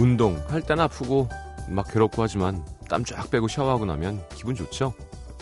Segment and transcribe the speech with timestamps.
[0.00, 1.28] 운동 할 땐 아프고
[1.68, 4.94] 막 괴롭고 하지만 땀 쫙 빼고 샤워하고 나면 기분 좋죠?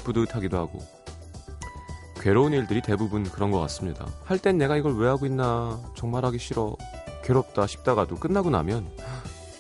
[0.04, 0.80] 뿌듯하기도 하고.
[2.20, 4.04] 괴로운 일들이 대부분 그런 것 같습니다.
[4.24, 6.76] 할 땐 내가 이걸 왜 하고 있나 정말 하기 싫어
[7.22, 8.90] 괴롭다 싶다가도 끝나고 나면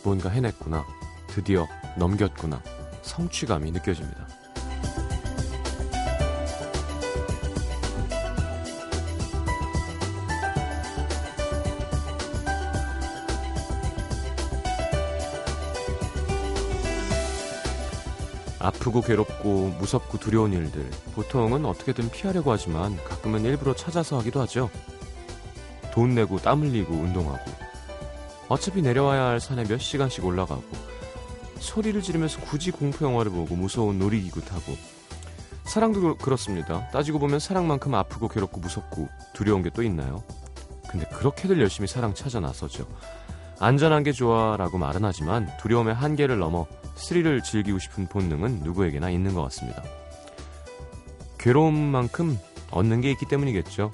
[0.02, 0.84] 뭔가 해냈구나
[1.28, 2.60] 드디어 넘겼구나
[3.02, 4.26] 성취감이 느껴집니다.
[18.68, 24.68] 아프고 괴롭고 무섭고 두려운 일들 보통은 어떻게든 피하려고 하지만 가끔은 일부러 찾아서 하기도 하죠.
[25.90, 27.50] 돈 내고 땀 흘리고 운동하고
[28.48, 30.62] 어차피 내려와야 할 산에 몇 시간씩 올라가고
[31.60, 34.76] 소리를 지르면서 굳이 공포 영화를 보고 무서운 놀이기구 타고
[35.64, 36.88] 사랑도 그렇습니다.
[36.90, 40.22] 따지고 보면 사랑만큼 아프고 괴롭고 무섭고 두려운 게 또 있나요?
[40.90, 42.86] 근데 그렇게들 열심히 사랑 찾아 나서죠.
[43.60, 46.66] 안전한 게 좋아라고 말은 하지만 두려움의 한계를 넘어
[46.98, 49.82] 스릴을 즐기고 싶은 본능은 누구에게나 있는 것 같습니다.
[51.38, 52.38] 괴로움만큼
[52.70, 53.92] 얻는 게 있기 때문이겠죠.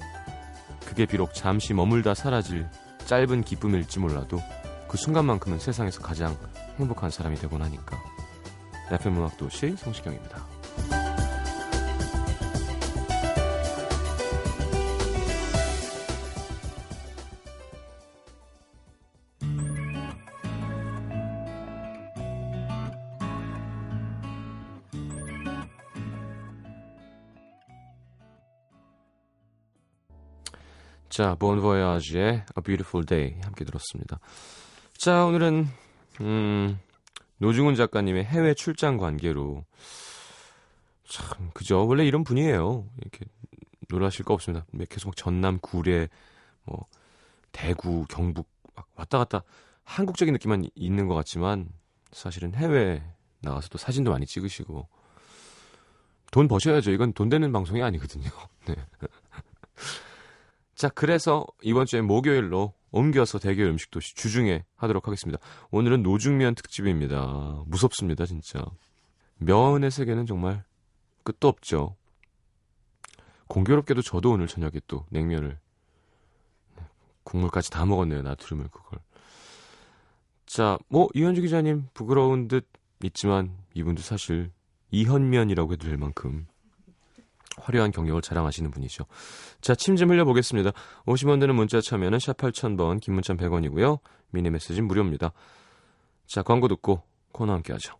[0.85, 2.67] 그게 비록 잠시 머물다 사라질
[3.05, 4.39] 짧은 기쁨일지 몰라도
[4.87, 6.35] 그 순간만큼은 세상에서 가장
[6.79, 8.01] 행복한 사람이 되곤 하니까.
[8.91, 10.54] FM 음악도시 성시경입니다.
[31.15, 34.19] 자, 본보야지의 A Beautiful Day 함께 들었습니다.
[34.97, 35.65] 자, 오늘은
[36.19, 36.77] 음,
[37.37, 39.63] 노중훈 작가님의 해외 출장 관계로
[41.07, 41.87] 참 그죠.
[41.87, 42.85] 원래 이런 분이에요.
[43.01, 43.23] 이렇게
[43.87, 44.65] 놀라실 거 없습니다.
[44.89, 46.09] 계속 전남, 구례,
[46.65, 46.83] 뭐
[47.53, 49.43] 대구, 경북 막 왔다 갔다
[49.85, 51.69] 한국적인 느낌만 있는 것 같지만
[52.11, 53.01] 사실은 해외
[53.39, 54.85] 나가서 또 사진도 많이 찍으시고
[56.31, 56.91] 돈 버셔야죠.
[56.91, 58.29] 이건 돈 되는 방송이 아니거든요.
[58.67, 58.75] 네.
[60.75, 65.39] 자, 그래서 이번 주에 목요일로 옮겨서 대게 음식도 주중에 하도록 하겠습니다.
[65.71, 67.63] 오늘은 노중면 특집입니다.
[67.65, 68.65] 무섭습니다, 진짜.
[69.37, 70.63] 면의 세계는 정말
[71.23, 71.95] 끝도 없죠.
[73.47, 75.57] 공교롭게도 저도 오늘 저녁에 또 냉면을
[77.23, 78.21] 국물까지 다 먹었네요.
[78.21, 78.99] 나트륨을 그걸.
[80.45, 82.67] 자, 뭐 이현주 기자님 부끄러운 듯
[83.03, 84.51] 있지만 이분도 사실
[84.91, 86.47] 이현면이라고 해도 될 만큼
[87.61, 89.05] 화려한 경력을 자랑하시는 분이죠.
[89.61, 90.71] 자, 침 좀 흘려보겠습니다.
[91.05, 93.99] 50원 드는 문자 참여는 샵 8000번, 긴 문자 100원이고요.
[94.31, 95.31] 미니 메시지는 무료입니다.
[96.27, 97.95] 자, 광고 듣고 코너 함께 하죠.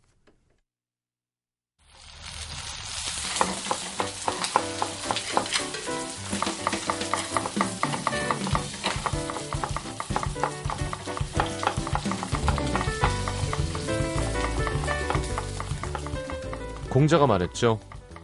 [16.89, 17.79] 공자가 말했죠.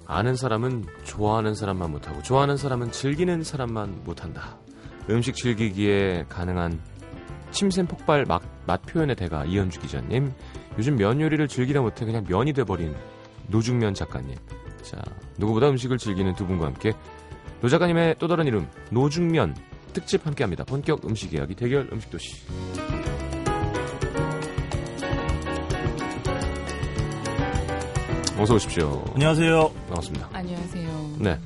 [0.05, 4.57] 아는 사람은 좋아하는 사람만 못하고 좋아하는 사람은 즐기는 사람만 못한다.
[5.09, 6.79] 음식 즐기기에 가능한
[7.51, 10.31] 침샘 폭발 맛, 맛 표현의 대가 이현주 기자님.
[10.77, 12.95] 요즘 면 요리를 즐기다 못해 그냥 면이 돼버린
[13.47, 14.35] 노중면 작가님.
[14.83, 15.01] 자,
[15.37, 16.93] 누구보다 음식을 즐기는 두 분과 함께
[17.59, 19.53] 노 작가님의 또 다른 이름 노중면
[19.91, 20.63] 특집 함께합니다.
[20.63, 23.00] 본격 음식 이야기 대결 음식도시.
[28.41, 29.05] 어서 오십시오.
[29.13, 29.69] 안녕하세요.
[29.89, 30.29] 반갑습니다.
[30.33, 31.15] 안녕하세요.
[31.19, 31.39] 네.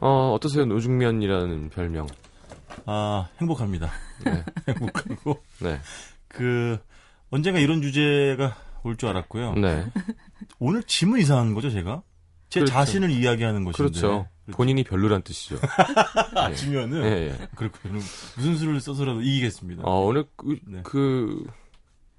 [0.00, 0.64] 어, 어떠세요?
[0.64, 2.06] 노중면이라는 별명.
[2.86, 3.90] 아, 행복합니다.
[4.24, 4.42] 네.
[4.66, 5.42] 행복하고.
[5.60, 5.78] 네.
[6.26, 6.78] 그,
[7.28, 9.56] 언젠가 이런 주제가 올 줄 알았고요.
[9.56, 9.84] 네.
[10.58, 12.02] 오늘 짐은 이상한 거죠, 제가?
[12.48, 12.72] 제 그렇죠.
[12.72, 13.76] 자신을 이야기하는 것인데.
[13.76, 14.26] 그렇죠.
[14.52, 15.56] 본인이 별로란 뜻이죠.
[16.48, 16.54] 네.
[16.54, 17.04] 지면은.
[17.04, 17.48] 예, 예.
[17.56, 18.00] 그렇군요.
[18.36, 19.82] 무슨 수를 써서라도 이기겠습니다.
[19.84, 20.80] 어, 오늘 그, 네.
[20.82, 21.44] 그,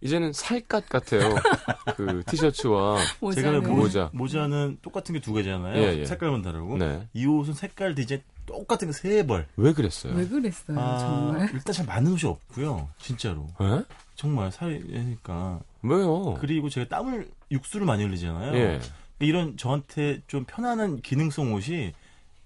[0.01, 1.36] 이제는 살갗 같아요.
[1.95, 2.98] 그 티셔츠와
[3.33, 4.09] 제가 모자는 모, 모자.
[4.13, 5.77] 모자는 똑같은 게 두 개잖아요.
[5.77, 6.06] 예, 예.
[6.06, 6.77] 색깔만 다르고.
[6.77, 7.07] 네.
[7.13, 9.48] 이 옷은 색깔 디자인 똑같은 게 세 벌.
[9.56, 10.13] 왜 그랬어요?
[10.15, 11.50] 왜 그랬어요, 아, 정말?
[11.53, 12.89] 일단 잘 맞는 옷이 없고요.
[12.98, 13.48] 진짜로.
[13.62, 13.83] 에?
[14.15, 15.59] 정말 살이니까.
[15.83, 16.36] 왜요?
[16.39, 18.56] 그리고 제가 땀을, 육수를 많이 흘리잖아요.
[18.56, 18.80] 예.
[19.19, 21.94] 이런 저한테 좀 편안한 기능성 옷이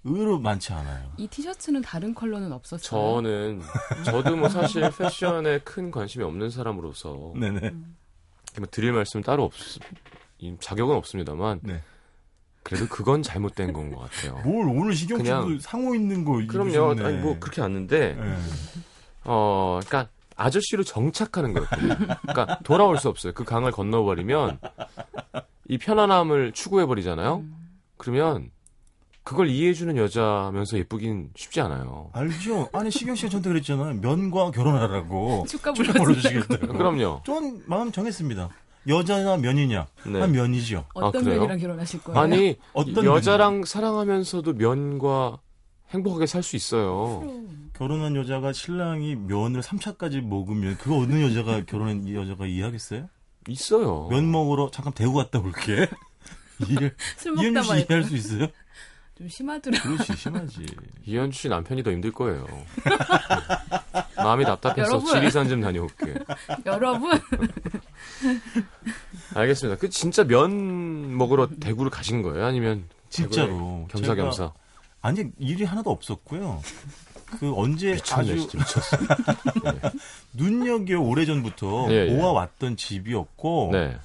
[0.06, 1.10] 의외로 많지 않아요.
[1.16, 2.80] 이 티셔츠는 다른 컬러는 없었어요.
[3.22, 3.60] 저는,
[4.04, 7.70] 저도 뭐 사실 패션에 큰 관심이 없는 사람으로서, 네네.
[8.58, 9.52] 뭐 드릴 말씀 따로 없,
[10.38, 11.82] 이 자격은 없습니다만, 네.
[12.62, 14.40] 그래도 그건 잘못된 건 것 같아요.
[14.44, 16.70] 뭘 오늘 시경 씨도 상호 있는 거 그럼요.
[16.92, 17.04] 입으셨네.
[17.04, 18.36] 아니, 뭐, 그렇게 왔는데, 네.
[19.24, 21.96] 어, 그러니까 아저씨로 정착하는 거였거든요.
[22.22, 23.32] 그러니까 돌아올 수 없어요.
[23.32, 24.58] 그 강을 건너버리면
[25.68, 27.36] 이 편안함을 추구해 버리잖아요.
[27.36, 27.56] 음.
[27.96, 28.50] 그러면
[29.26, 32.10] 그걸 이해해주는 여자면서 예쁘긴 쉽지 않아요.
[32.12, 32.68] 알죠?
[32.72, 33.94] 아니 시경 씨가 저한테 그랬잖아요.
[34.00, 35.72] 면과 결혼하라고 축가.
[35.72, 36.68] 불러주시겠다고.
[36.68, 37.22] 그럼요.
[37.26, 38.48] 전 마음 정했습니다.
[38.86, 39.88] 여자나 면이냐?
[40.06, 40.20] 네.
[40.20, 40.84] 한 면이죠.
[40.94, 41.40] 어떤 아, 그래요?
[41.40, 42.20] 면이랑 결혼하실 거예요?
[42.20, 45.40] 아니 어떤 여자랑 사랑하면서도 면과
[45.90, 47.18] 행복하게 살 수 있어요.
[47.20, 47.70] 그럼.
[47.76, 53.08] 결혼한 여자가 신랑이 면을 3차까지 먹으면 그거 어느 여자가 결혼한 이 여자가 이해하겠어요?
[53.48, 54.06] 있어요.
[54.08, 55.88] 면 먹으러 잠깐 대구 갔다 올게.
[56.70, 58.46] 이해, 술 이현주 먹다 이해할 수 있어요?
[59.16, 59.94] 좀 심하더라고요.
[59.94, 60.66] 그렇지, 심하지.
[61.06, 62.46] 이현주 씨 남편이 더 힘들 거예요.
[64.16, 65.02] 마음이 답답해서.
[65.04, 66.14] 지리산 좀 다녀올게.
[66.66, 67.18] 여러분
[69.34, 69.78] 알겠습니다.
[69.78, 72.44] 그 진짜 면 먹으러 대구를 가신 거예요?
[72.44, 73.86] 아니면 진짜로.
[73.90, 74.52] 겸사겸사?
[75.00, 76.60] 아니, 일이 하나도 없었고요.
[77.38, 78.96] 그 언제 미쳤네, 아주 진짜 미쳤어.
[80.34, 82.14] 눈여겨 오래 전부터 예, 예.
[82.14, 83.96] 모아왔던 집이었고, 네.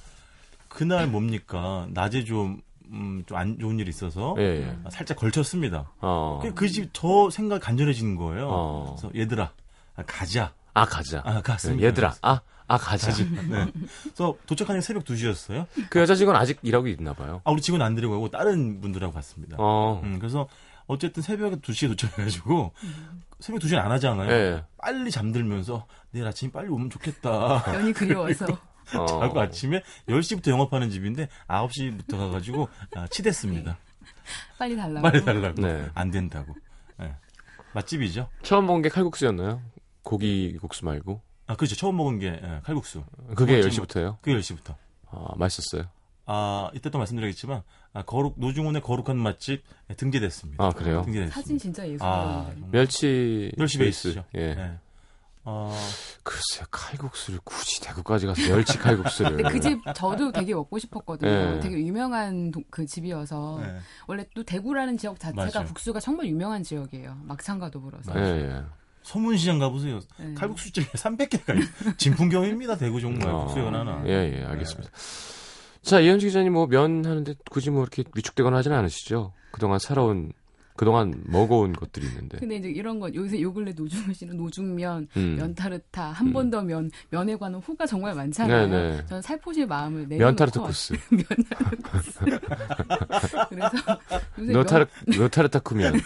[0.68, 1.86] 그날 뭡니까?
[1.90, 2.62] 낮에 좀,
[2.92, 4.76] 음, 좀 안 좋은 일이 있어서, 예, 예.
[4.90, 5.90] 살짝 걸쳤습니다.
[6.00, 6.40] 어.
[6.54, 8.48] 그집더 생각 간절해지는 거예요.
[8.50, 8.96] 어.
[8.98, 9.50] 그래서 얘들아,
[9.96, 10.52] 아, 가자.
[10.74, 11.22] 아, 가자.
[11.24, 11.86] 아, 갔습니다.
[11.86, 13.12] 얘들아, 아, 아, 가자.
[13.12, 13.66] 네.
[14.04, 15.66] 그래서 도착하는 게 새벽 2시였어요.
[15.90, 17.40] 그 여자 직원 아직 일하고 있나 봐요.
[17.44, 19.56] 아, 우리 직원 안 데리고 가고 다른 분들하고 갔습니다.
[19.58, 20.00] 어.
[20.04, 20.48] 음, 그래서
[20.86, 22.72] 어쨌든 새벽에 2시에 도착해가지고
[23.40, 24.30] 새벽 2시에 안 하잖아요.
[24.30, 24.64] 예.
[24.78, 27.64] 빨리 잠들면서 내일 아침에 빨리 오면 좋겠다.
[27.72, 28.46] 면이 그리워서
[28.96, 29.06] 어.
[29.20, 33.78] 자고 아침에 10시부터 영업하는 집인데 9시부터 가가지고 아, 치댔습니다.
[34.58, 35.02] 빨리 달라고.
[35.02, 35.60] 빨리 달라고.
[35.60, 35.88] 네.
[35.94, 36.54] 안 된다고.
[37.00, 37.14] 예.
[37.74, 38.28] 맛집이죠.
[38.42, 39.60] 처음 본게 칼국수였나요?
[40.02, 41.20] 고기 국수 말고.
[41.46, 41.74] 아, 그렇죠.
[41.76, 43.04] 처음 먹은 게 예, 칼국수.
[43.34, 44.16] 그게 번째 10시부터예요?
[44.20, 44.74] 그게 10시부터.
[45.10, 45.84] 아, 맛있었어요.
[46.24, 47.62] 아, 이때 또 말씀드리겠지만
[47.94, 50.64] 아, 거룩 노중훈의 거룩한 맛집 예, 등재됐습니다.
[50.64, 51.02] 아, 그래요?
[51.02, 51.34] 등재됐습니다.
[51.34, 52.50] 사진 진짜 아, 예술이에요.
[52.52, 52.70] 정말.
[52.70, 54.02] 멸치 멸치 베이스.
[54.14, 54.24] 베이스죠.
[54.36, 54.40] 예.
[54.40, 54.78] 예.
[55.44, 55.76] 어,
[56.22, 59.36] 글쎄, 칼국수를 굳이 대구까지 가서 멸치 칼국수를.
[59.38, 61.30] 근데 그 집 저도 되게 먹고 싶었거든요.
[61.54, 61.60] 네.
[61.60, 63.76] 되게 유명한 도- 그 집이어서 예.
[64.06, 65.66] 원래 또 대구라는 지역 자체가 맞아요.
[65.66, 67.18] 국수가 정말 유명한 지역이에요.
[67.24, 68.12] 막창과 더불어서.
[68.16, 68.62] 예, 예.
[69.02, 69.98] 서문시장 가보세요.
[70.20, 70.34] 네.
[70.34, 72.76] 칼국수집에 300개가 진풍경입니다.
[72.76, 74.00] 대구 정말 어, 국수가 하나.
[74.06, 74.90] 예, 예, 알겠습니다.
[75.82, 79.32] 자, 이현주 기자님 뭐 면 하는데 굳이 뭐 이렇게 위축되거나 하지는 않으시죠?
[79.50, 80.32] 그동안 살아온,
[80.76, 82.38] 그동안 먹어온 것들이 있는데.
[82.38, 85.36] 근데 이제 이런 거 요새 요 근래 노중훈 씨는 노중면, 음.
[85.38, 86.32] 면타르타, 한 음.
[86.32, 88.68] 번더 면, 면에 관한 후가 정말 많잖아요.
[88.68, 89.06] 네네.
[89.06, 90.94] 저는 살포시 마음을 내려놓고 면타르트 코스.
[93.48, 93.70] 그래서
[94.38, 94.86] 요새 노타르,
[95.18, 96.00] 노타르타쿠면.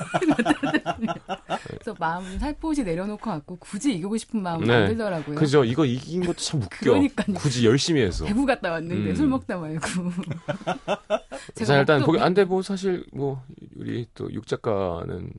[1.67, 4.75] 그래서 마음을 좀 살포시 내려놓고 왔고 굳이 이기고 싶은 마음은 네.
[4.75, 5.37] 안 들더라고요.
[5.37, 5.65] 그죠?
[5.65, 6.79] 이거 이긴 것도 참 웃겨.
[6.81, 7.37] 그러니까요.
[7.37, 8.25] 굳이 열심히 해서.
[8.25, 9.15] 대구 갔다 왔는데 음.
[9.17, 9.81] 술 먹다 말고.
[11.55, 13.43] 자, 일단 보기, 안 돼, 뭐, 사실, 뭐,
[13.77, 15.31] 우리 또 육 작가는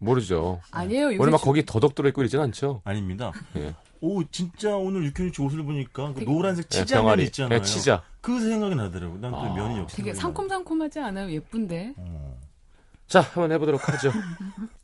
[0.00, 0.60] 모르죠.
[0.70, 1.06] 아니에요.
[1.06, 2.82] 요새 오늘 막 주- 거기 더덕 들어있고 이러진 않죠?
[2.84, 3.32] 아닙니다.
[3.56, 3.74] 예.
[4.00, 7.24] 오, 진짜 오늘 육현이 씨 옷을 보니까 그 되게- 노란색 예, 치자면 병아리.
[7.24, 7.58] 있잖아요.
[7.58, 8.02] 예, 치자.
[8.20, 9.18] 그 생각이 나더라고요.
[9.20, 9.96] 난또 아, 면이 역시.
[9.96, 11.30] 되게 상콤상콤하지 않아요?
[11.30, 11.94] 예쁜데.
[11.96, 12.38] 어.
[13.08, 14.12] 자, 한번 해보도록 하죠.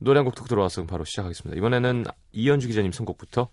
[0.00, 1.56] 노래 한 곡 듣고 들어와서 바로 시작하겠습니다.
[1.58, 3.48] 이번에는 이현주 기자님 선곡부터.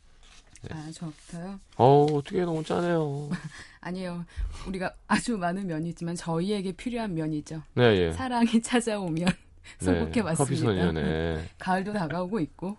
[0.72, 1.60] 아, 저부터요?
[1.78, 3.30] 어 어떻게 너무 짜네요.
[3.82, 4.26] 아니에요.
[4.68, 7.62] 우리가 아주 많은 면이 있지만 저희에게 필요한 면이죠.
[7.74, 8.12] 네, 예.
[8.14, 9.28] 사랑이 찾아오면
[9.80, 10.36] 선곡해봤습니다.
[10.36, 12.78] 커피 소년에 가을도 다가오고 있고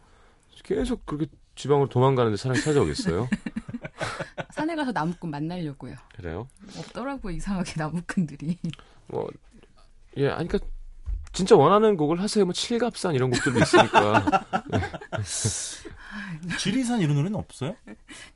[0.64, 3.28] 계속 그렇게 지방으로 도망가는데 사람이 찾아오겠어요?
[4.50, 5.94] 산에 가서 나무꾼 만나려고요.
[6.16, 6.48] 그래요?
[6.78, 8.58] 없더라고 이상하게 나무꾼들이.
[9.08, 9.28] 뭐,
[10.16, 10.66] 예, 아니, 그니까,
[11.36, 12.46] 진짜 원하는 곡을 하세요.
[12.46, 14.24] 뭐, 칠갑산 이런 곡들도 있으니까.
[16.58, 17.74] 지리산 이런 노래는 없어요?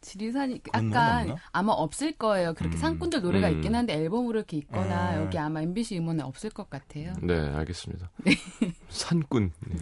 [0.02, 1.34] 지리산이 약간?
[1.50, 2.52] 아마 없을 거예요.
[2.52, 2.78] 그렇게 음.
[2.78, 3.56] 산꾼들 노래가 음.
[3.56, 5.16] 있긴 한데 앨범으로 이렇게 있거나 아.
[5.16, 7.14] 여기 아마 MBC 음원에 없을 것 같아요.
[7.22, 8.10] 네, 알겠습니다.
[8.90, 9.52] 산꾼.
[9.66, 9.76] 네.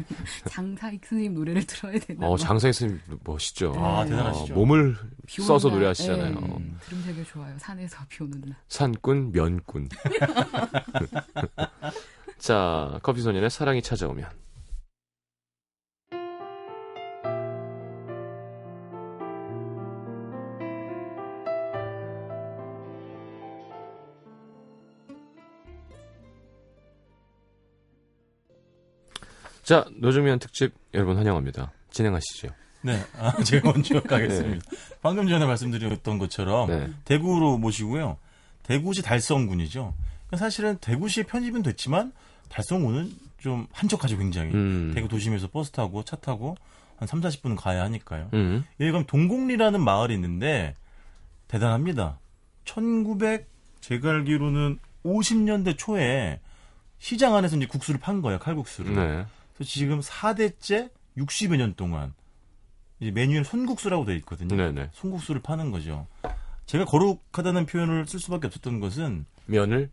[0.49, 2.27] 장사익 선생님 노래를 들어야 되나?
[2.27, 2.37] 어, 봐.
[2.37, 3.73] 장사희 선생님 멋있죠.
[3.77, 4.11] 아, 네.
[4.11, 4.55] 대단하시죠.
[4.55, 4.97] 어, 몸을
[5.29, 6.31] 써서 날, 노래하시잖아요.
[6.31, 6.79] 예, 음.
[6.83, 7.53] 들으면 되게 좋아요.
[7.59, 8.57] 산에서 비 오는 날.
[8.69, 9.89] 산꾼, 면꾼.
[12.39, 14.29] 자, 커피 소년의 사랑이 찾아오면.
[29.65, 31.73] 자, 노중면 특집 여러분 환영합니다.
[31.91, 32.49] 진행하시죠.
[32.81, 33.05] 네.
[33.19, 34.65] 아, 제가 먼저 가겠습니다.
[35.03, 36.91] 방금 전에 말씀드렸던 것처럼 네.
[37.05, 38.17] 대구로 모시고요.
[38.63, 39.93] 대구시 달성군이죠.
[40.37, 42.13] 사실은 대구시에 편입은 됐지만
[42.49, 44.53] 달성군은 좀 한적하죠, 굉장히.
[44.53, 44.93] 음.
[44.95, 46.57] 대구 도심에서 버스 타고 차 타고
[46.97, 48.31] 한 3, 40분은 가야 하니까요.
[48.35, 48.65] 음.
[48.81, 50.75] 여기 가면 동곡리라는 마을이 있는데
[51.47, 52.19] 대단합니다.
[52.65, 53.49] 1900
[53.81, 56.41] 제가 알기로는 50년대 초에
[56.99, 58.95] 시장 안에서 이제 국수를 판 거예요, 칼국수를.
[58.95, 59.27] 네.
[59.55, 62.13] 그래서 지금 4대째 60여 년 동안
[63.01, 64.57] 이제 메뉴에 손국수라고 되어 있거든요.
[64.57, 64.91] 네네.
[64.93, 66.07] 손국수를 파는 거죠.
[66.67, 69.91] 제가 거룩하다는 표현을 쓸 수밖에 없었던 것은 면을,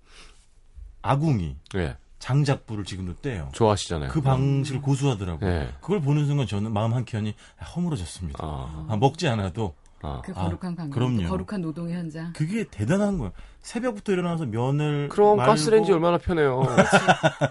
[1.02, 1.96] 아궁이, 예.
[2.26, 3.50] 장작불을 지금도 떼요.
[3.52, 4.10] 좋아하시잖아요.
[4.10, 5.48] 그 방식을 고수하더라고요.
[5.48, 5.70] 네.
[5.80, 7.36] 그걸 보는 순간 저는 마음 한켠이
[7.76, 8.40] 허물어졌습니다.
[8.44, 10.24] 아, 아, 먹지 않아도 아.
[10.26, 11.28] 그 아, 거룩한 관계, 그럼요.
[11.28, 12.34] 거룩한 노동의 현장.
[12.34, 13.32] 그게 대단한 거예요.
[13.62, 16.64] 새벽부터 일어나서 면을 그럼 말고 가스레인지 얼마나 편해요.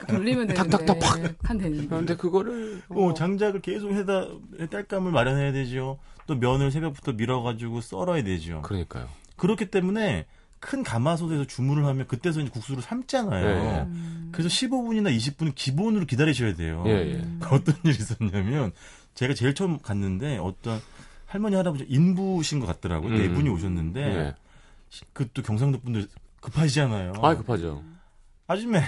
[0.01, 1.35] 그 돌리면 되는데 탁탁탁 팍.
[1.49, 1.87] 한 되는데.
[1.87, 4.27] 근데 그거를 어, 장작을 계속 해다
[4.73, 5.99] 딸감을 마련해야 되죠.
[6.27, 8.63] 또 면을 새벽부터 밀어가지고 썰어야 되죠.
[8.63, 9.07] 그러니까요.
[9.37, 10.27] 그렇기 때문에
[10.65, 13.63] 큰 가마솥에서 주문을 하면 그때서 이제 국수를 삶잖아요.
[13.63, 13.81] 네.
[13.83, 14.31] 음.
[14.33, 16.83] 그래서 15분이나 20분 기본으로 기다리셔야 돼요.
[16.87, 17.25] 예, 예.
[17.53, 18.73] 어떤 일이 있었냐면
[19.13, 20.81] 제가 제일 처음 갔는데 어떤
[21.27, 23.13] 할머니 할아버지 인부신 것 같더라고요.
[23.13, 23.35] 네 음.
[23.35, 24.35] 분이 오셨는데 네.
[25.13, 26.09] 그또 경상도 분들
[26.41, 27.13] 급하시잖아요.
[27.21, 27.83] 아, 급하죠.
[28.47, 28.83] 아줌매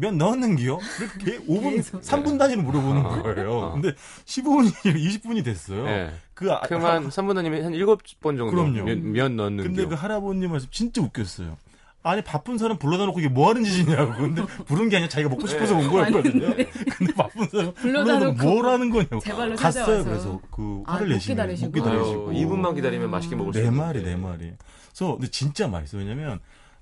[0.00, 0.78] 면 넣었는기요?
[1.00, 2.00] 이렇게 5분, 계속.
[2.02, 3.22] 3분 단위로 물어보는 아.
[3.22, 3.62] 거예요.
[3.62, 3.72] 아.
[3.72, 3.92] 근데
[4.24, 5.84] 15분이 20분이 됐어요.
[5.84, 6.10] 네.
[6.34, 8.84] 그 아, 그만 삼분다님이 한 일곱 번 정도 그럼요.
[8.84, 9.88] 면, 면 넣는 근데 겨.
[9.88, 11.56] 그 할아버님 말씀 진짜 웃겼어요.
[12.04, 14.12] 아니 바쁜 사람 불러다 놓고 이게 뭐 하는 짓이냐고.
[14.12, 16.54] 근데 부른 게 아니라 자기가 먹고 싶어서 온 거였거든요.
[16.96, 19.18] 근데 바쁜 사람 불러다 놓고 뭐라는 거냐고.
[19.18, 20.04] 제 발로 갔어요.
[20.04, 21.66] 그래서 그 아, 화를 못 내시고 기다리시고.
[21.70, 22.30] 못 기다리시고.
[22.30, 23.84] 아유, 2분만 기다리면 맛있게 먹을 수네 있는데.
[23.84, 24.52] 마리 네 마리.
[24.94, 26.02] 그래서 근데 진짜 맛있어요.
[26.02, 26.38] 왜냐면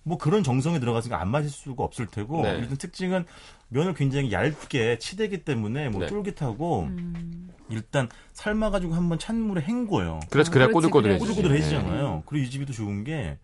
[0.07, 2.59] 뭐 그런 정성에 들어갔으니까 안 마실 수가 없을 테고 네.
[2.59, 3.25] 일단 특징은
[3.69, 6.07] 면을 굉장히 얇게 치대기 때문에 뭐 네.
[6.07, 7.51] 쫄깃하고 음.
[7.69, 10.21] 일단 삶아가지고 한번 찬물에 헹궈요.
[10.31, 11.19] 그래서 그래야 그렇지, 꼬들꼬들해지지.
[11.25, 11.43] 그래야지.
[11.43, 12.23] 꼬들꼬들해지잖아요.
[12.27, 13.37] 그리고 이 집이 또 좋은 게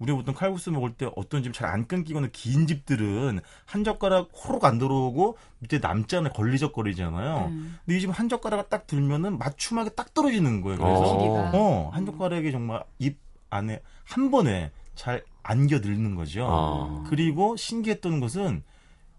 [0.00, 4.64] 우리가 보통 칼국수 먹을 때 어떤 집 잘 안 끊기거나 긴 집들은 한 젓가락 호록
[4.64, 6.32] 안 들어오고 밑에 남잖아요.
[6.32, 7.46] 걸리적거리잖아요.
[7.52, 7.78] 음.
[7.86, 10.78] 근데 이 집은 한 젓가락 딱 들면은 맞춤하게 딱 떨어지는 거예요.
[10.78, 11.50] 그래서 어.
[11.54, 13.18] 어, 한 젓가락이 정말 입
[13.50, 16.46] 안에 한 번에 잘 안겨 들는 거죠.
[16.50, 17.04] 아.
[17.08, 18.62] 그리고 신기했던 것은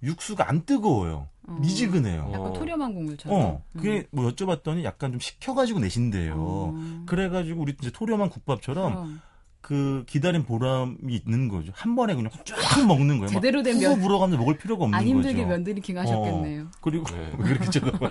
[0.03, 1.27] 육수가 안 뜨거워요.
[1.47, 1.57] 어.
[1.59, 2.29] 미지근해요.
[2.33, 2.53] 약간 어.
[2.53, 3.39] 토렴한 국물처럼.
[3.41, 6.35] 어, 그게 뭐 여쭤봤더니 약간 좀 식혀가지고 내신대요.
[6.37, 7.03] 어.
[7.05, 9.21] 그래가지고 우리 이제 토렴한 국밥처럼.
[9.61, 11.73] 그 기다린 보람이 있는 거죠.
[11.75, 13.21] 한 번에 그냥 쫙 먹는 거예요.
[13.23, 15.47] 막 제대로 된 면- 불어가면서 먹을 필요가 없는 안 힘들게 거죠.
[15.49, 16.67] 면 drinking 하셨겠네요.
[16.79, 17.29] 그리고 네.
[17.37, 18.09] 왜 이렇게 쳐다봐.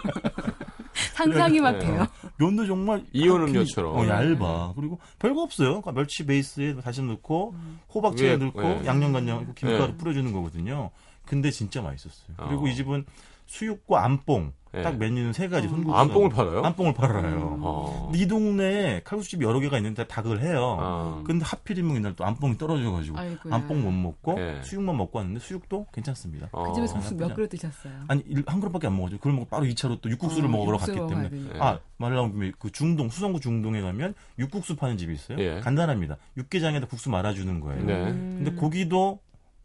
[1.15, 1.79] 상상이 막 네.
[1.87, 2.07] 돼요.
[2.38, 3.97] 면도 정말 이온 음료처럼.
[3.97, 4.73] 어, 얇아.
[4.76, 5.68] 그리고 별거 없어요.
[5.80, 7.80] 그러니까 멸치 베이스에 다시 넣고 음.
[7.95, 8.87] 호박채 위에, 넣고 네.
[8.87, 9.97] 양념 간장 김가루 네.
[9.97, 10.90] 뿌려주는 거거든요.
[11.26, 12.37] 근데 진짜 맛있었어요.
[12.49, 12.68] 그리고 어.
[12.68, 13.04] 이 집은
[13.49, 14.83] 수육과 암뽕 네.
[14.83, 15.71] 딱 메뉴는 세 가지 어.
[15.71, 15.97] 손국수.
[15.99, 16.62] 암뽕을 팔아요?
[16.62, 17.55] 암뽕을 팔아요.
[17.57, 17.61] 음.
[17.62, 18.02] 어.
[18.11, 20.76] 근데 이 동네에 칼국수집이 여러 개가 있는데 다 그걸 해요.
[20.78, 21.23] 아.
[21.25, 23.55] 근데 하필이면 이날 또 암뽕이 떨어져가지고 아이고야.
[23.55, 24.61] 암뽕 못 먹고 네.
[24.62, 26.50] 수육만 먹고 왔는데 수육도 괜찮습니다.
[26.52, 26.64] 어.
[26.64, 27.93] 그 집에서 국수 나쁘지 몇 그릇 드셨어요?
[28.09, 29.16] 아니 일- 한 그릇밖에 안 먹었죠.
[29.17, 31.31] 그걸 먹고 바로 2차로 또 육국수를 어, 먹으러 육수 갔기 때문에.
[31.31, 31.55] 되니까.
[31.55, 31.61] 네.
[31.61, 35.38] 아, 말 나온 김에 그 중동, 수성구 중동에 가면 육국수 파는 집이 있어요.
[35.38, 35.61] 예.
[35.61, 36.19] 간단합니다.
[36.37, 37.85] 육개장에다 국수 말아주는 거예요.
[37.87, 37.95] 네.
[38.11, 38.43] 음.
[38.45, 39.21] 근데 고기도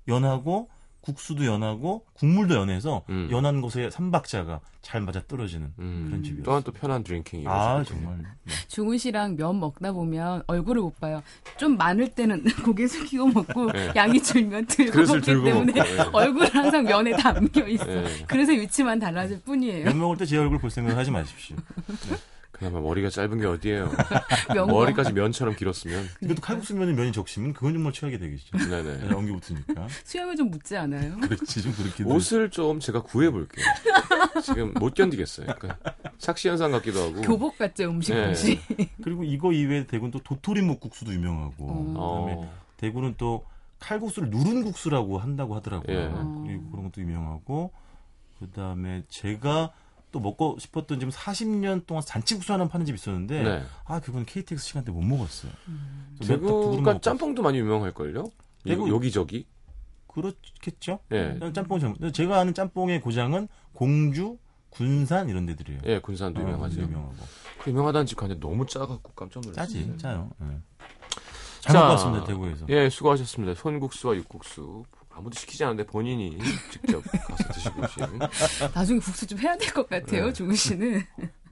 [0.07, 0.69] 연하고
[1.03, 3.27] 국수도 연하고 국물도 연해서 음.
[3.29, 6.05] 연한 곳에 삼박자가 잘 맞아 떨어지는 음.
[6.07, 6.43] 그런 집이었어요.
[6.43, 7.83] 또한 또 편한 드링킹이 아.
[7.85, 8.17] 정말.
[8.19, 8.53] 네.
[8.69, 11.21] 중훈 씨랑 면 먹다 보면 얼굴을 못 봐요.
[11.57, 13.91] 좀 많을 때는 고개 숙이고 먹고 네.
[13.97, 16.09] 양이 줄면 들고 먹기 들고 때문에 먹고, 네.
[16.13, 17.85] 얼굴은 항상 면에 담겨 있어.
[17.85, 18.05] 네.
[18.27, 19.85] 그래서 위치만 달라질 뿐이에요.
[19.85, 21.57] 면 먹을 때 제 얼굴 볼 생각 하지 마십시오.
[22.53, 23.89] 그나마 머리가 짧은 게 어디예요.
[24.53, 26.05] 면 머리까지 면처럼 길었으면.
[26.21, 28.57] 이것도 칼국수 면에 면이 적시면 그건 정말 최악이 되겠죠.
[28.57, 29.09] 네네.
[29.09, 29.87] 연기 붙으니까.
[30.03, 31.17] 수염이 좀 묻지 않아요?
[31.21, 32.03] 그렇지, 좀 그렇게.
[32.03, 33.65] 옷을 좀 제가 구해볼게요.
[34.43, 35.47] 지금 못 견디겠어요.
[35.57, 35.77] 그러니까
[36.19, 37.21] 착시 현상 같기도 하고.
[37.21, 38.29] 교복 같죠 음식 네.
[38.29, 38.59] 옷이.
[39.03, 42.25] 그리고 이거 이외에 대구는 또 도토리 묵국수도 유명하고, 어.
[42.27, 42.53] 그다음에 어.
[42.77, 43.45] 대구는 또
[43.79, 45.97] 칼국수를 누른 국수라고 한다고 하더라고요.
[45.97, 46.47] 예.
[46.47, 47.71] 그리고 그런 것도 유명하고,
[48.39, 49.73] 그 다음에 제가
[50.13, 53.63] 또 먹고 싶었던 집은 40년 동안 잔치국수 하나 파는 집이 있었는데, 네.
[53.85, 55.51] 아, 그건 KTX 시간 때 못 먹었어요.
[56.21, 57.01] 그릇 대구가.
[57.01, 58.23] 짬뽕도 많이 유명할걸요?
[58.63, 59.47] 대구- 요- 여기저기.
[60.07, 60.99] 그렇겠죠?
[61.11, 61.37] 예.
[61.53, 64.37] 짬뽕 전 제가 아는 짬뽕의 고장은 공주,
[64.69, 65.81] 군산 이런 데들이에요.
[65.85, 66.81] 예, 군산도 어, 유명하죠.
[66.81, 67.15] 유명하고.
[67.59, 69.65] 그 유명하다는 집 갔는데 너무 짜갖고 깜짝 놀랐어요.
[69.65, 70.29] 짜지, 짜요.
[70.43, 70.45] 예.
[71.61, 72.65] 잘 자, 먹고 왔습니다, 대구에서.
[72.69, 73.55] 예, 수고하셨습니다.
[73.59, 74.83] 손국수와 육국수.
[75.15, 76.37] 아무도 시키지 않는데 본인이
[76.71, 78.03] 직접 가서 드시고 오신.
[78.73, 80.33] 나중에 국수 좀 해야 될 것 같아요, 네.
[80.33, 81.03] 중훈 씨는.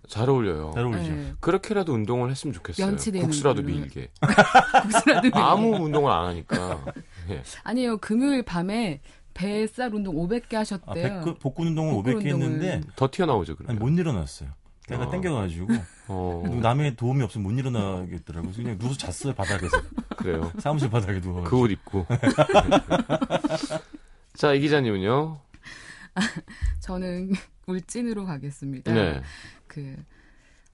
[0.07, 0.71] 잘 어울려요.
[0.73, 1.11] 잘 어울리죠.
[1.11, 1.33] 네.
[1.39, 2.95] 그렇게라도 운동을 했으면 좋겠어요.
[3.21, 3.73] 국수라도 걸로.
[3.75, 4.09] 밀게.
[4.81, 6.83] 국수라도 아무 운동을 안 하니까.
[7.29, 7.43] 예.
[7.63, 7.97] 아니에요.
[7.97, 8.99] 금요일 밤에
[9.33, 11.23] 뱃살 운동 500개 아, 하셨대요.
[11.23, 12.81] 백근- 복근 운동을 복근 500개 했는데, 운동을.
[12.95, 13.79] 더 튀어나오죠, 아니, 그러면.
[13.79, 14.49] 못 일어났어요.
[14.91, 15.11] 내가 어.
[15.11, 15.67] 땡겨가지고,
[16.09, 18.51] 어, 남의 도움이 없으면 못 일어나겠더라고요.
[18.51, 19.81] 그래서 그냥 누워서 잤어요, 바닥에서.
[20.17, 20.51] 그래요.
[20.59, 21.43] 사무실 바닥에 누워.
[21.43, 22.05] 그 옷 입고.
[24.35, 25.39] 자, 이 기자님은요?
[26.81, 27.31] 저는
[27.67, 28.93] 울진으로 가겠습니다.
[28.93, 29.21] 네.
[29.67, 29.95] 그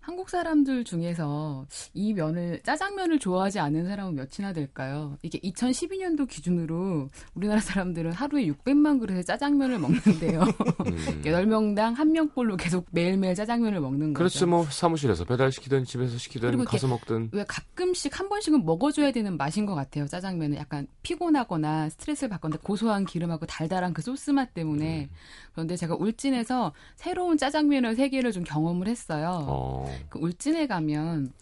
[0.07, 5.17] 한국 사람들 중에서 이 면을 짜장면을 좋아하지 않는 사람은 몇이나 될까요?
[5.21, 10.43] 이게 2012년도 기준으로 우리나라 사람들은 하루에 600만 그릇의 짜장면을 먹는데요.
[10.43, 11.21] 음.
[11.27, 14.17] 8명당 한 명꼴로 계속 매일매일 짜장면을 먹는 거죠.
[14.17, 19.35] 그렇지 뭐 사무실에서 배달시키든 집에서 시키든 그리고 가서 먹든 왜 가끔씩 한 번씩은 먹어줘야 되는
[19.35, 20.07] 맛인 것 같아요.
[20.07, 25.09] 짜장면은 약간 피곤하거나 스트레스를 받거나 고소한 기름하고 달달한 그 소스 맛 때문에.
[25.51, 29.43] 그런데 제가 울진에서 새로운 짜장면을 세 개를 좀 경험을 했어요.
[29.49, 29.96] 어.
[30.09, 31.33] 그 울진에 가면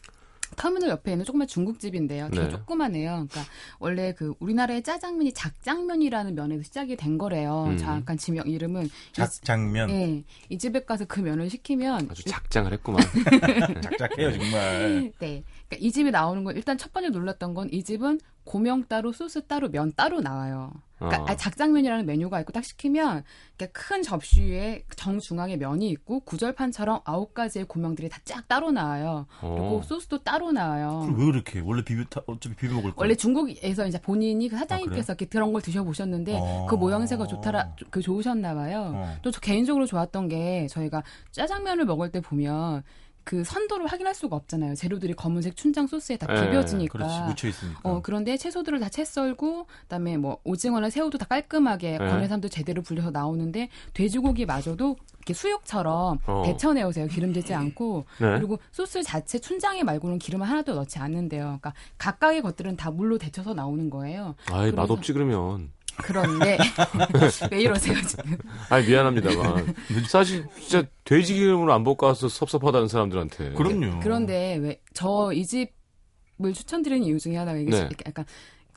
[0.55, 2.29] 터미널 옆에 있는 조그만 중국집인데요.
[2.29, 2.49] 되게 네.
[2.49, 3.27] 조그만해요.
[3.29, 3.41] 그러니까
[3.79, 7.65] 원래 그 우리나라의 짜장면이 작장면이라는 면에서 시작이 된 거래요.
[7.69, 7.77] 음.
[7.77, 9.89] 잠깐 지명 이름은 작장면.
[9.89, 13.01] 예, 이 집에 가서 그 면을 시키면 아주 작장을 했구만.
[13.81, 15.11] 작작해요 정말.
[15.19, 15.43] 네.
[15.67, 19.45] 그러니까 이 집이 나오는 건 일단 첫 번째 놀랐던 건 이 집은 고명 따로 소스
[19.47, 20.71] 따로 면 따로 나와요.
[20.97, 21.25] 그러니까 어.
[21.27, 23.23] 아, 작장면이라는 메뉴가 있고 딱 시키면
[23.57, 29.27] 이렇게 큰 접시 위에 정중앙에 면이 있고 구절판처럼 아홉 가지의 고명들이 다 쫙 따로 나와요.
[29.41, 29.81] 그리고 어.
[29.83, 31.01] 소스도 따로 나와요.
[31.05, 32.95] 그럼 왜 이렇게 원래 비벼 타- 어차피 비벼 먹을 거.
[33.01, 36.65] 원래 중국에서 이제 본인이 그 사장님께서 이렇게 그런 걸 드셔보셨는데 어.
[36.69, 38.93] 그 모양새가 좋더라 그 좋으셨나 봐요.
[38.95, 39.15] 어.
[39.21, 42.83] 또저 개인적으로 좋았던 게 저희가 짜장면을 먹을 때 보면
[43.25, 44.75] 그 선도를 확인할 수가 없잖아요.
[44.75, 46.91] 재료들이 검은색 춘장 소스에 다 예, 비벼지니까.
[46.97, 47.79] 그렇지 묻혀 있으니까.
[47.83, 52.07] 어, 그런데 채소들을 다 채 썰고, 그다음에 뭐 오징어나 새우도 다 깔끔하게 네.
[52.07, 56.43] 건해삼도 제대로 불려서 나오는데 돼지고기마저도 이렇게 수육처럼 어.
[56.45, 57.07] 데쳐내오세요.
[57.07, 58.35] 기름지지 않고 네.
[58.37, 61.43] 그리고 소스 자체 춘장에 말고는 기름을 하나도 넣지 않는데요.
[61.43, 64.35] 그러니까 각각의 것들은 다 물로 데쳐서 나오는 거예요.
[64.51, 65.71] 아이 맛없지 그러면.
[65.97, 66.57] 그런데
[67.51, 68.37] 왜 이러세요 지금?
[68.69, 69.73] 아이 미안합니다만
[70.07, 73.53] 사실 진짜 돼지 기름으로 안 볶아서 섭섭하다는 사람들한테.
[73.53, 73.99] 그럼요.
[74.01, 77.89] 그런데 왜 저 이 집을 추천드리는 이유 중에 하나가 이게 네.
[78.07, 78.25] 약간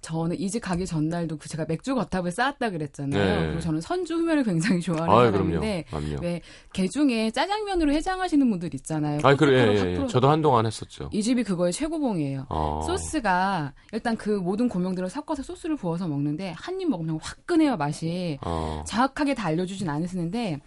[0.01, 3.41] 저는 이집 가기 전날도 그 제가 맥주 겉탑을 쌓았다 그랬잖아요.
[3.41, 3.47] 네.
[3.47, 5.13] 그리고 저는 선주 후면을 굉장히 좋아하는.
[5.33, 6.17] 사람인데 그럼요.
[6.23, 6.41] 왜
[6.73, 9.21] 개 중에 짜장면으로 해장하시는 분들 있잖아요.
[9.25, 10.07] 아이 그래 예, 예, 확 예.
[10.07, 11.09] 저도 한동안 했었죠.
[11.13, 12.47] 이 집이 그거의 최고봉이에요.
[12.49, 12.83] 어.
[12.87, 18.39] 소스가 일단 그 모든 고명들을 섞어서 소스를 부어서 먹는데 한 입 먹으면 화끈해요 맛이.
[18.43, 18.85] 어.
[18.87, 20.61] 정확하게 다 알려주진 않으시는데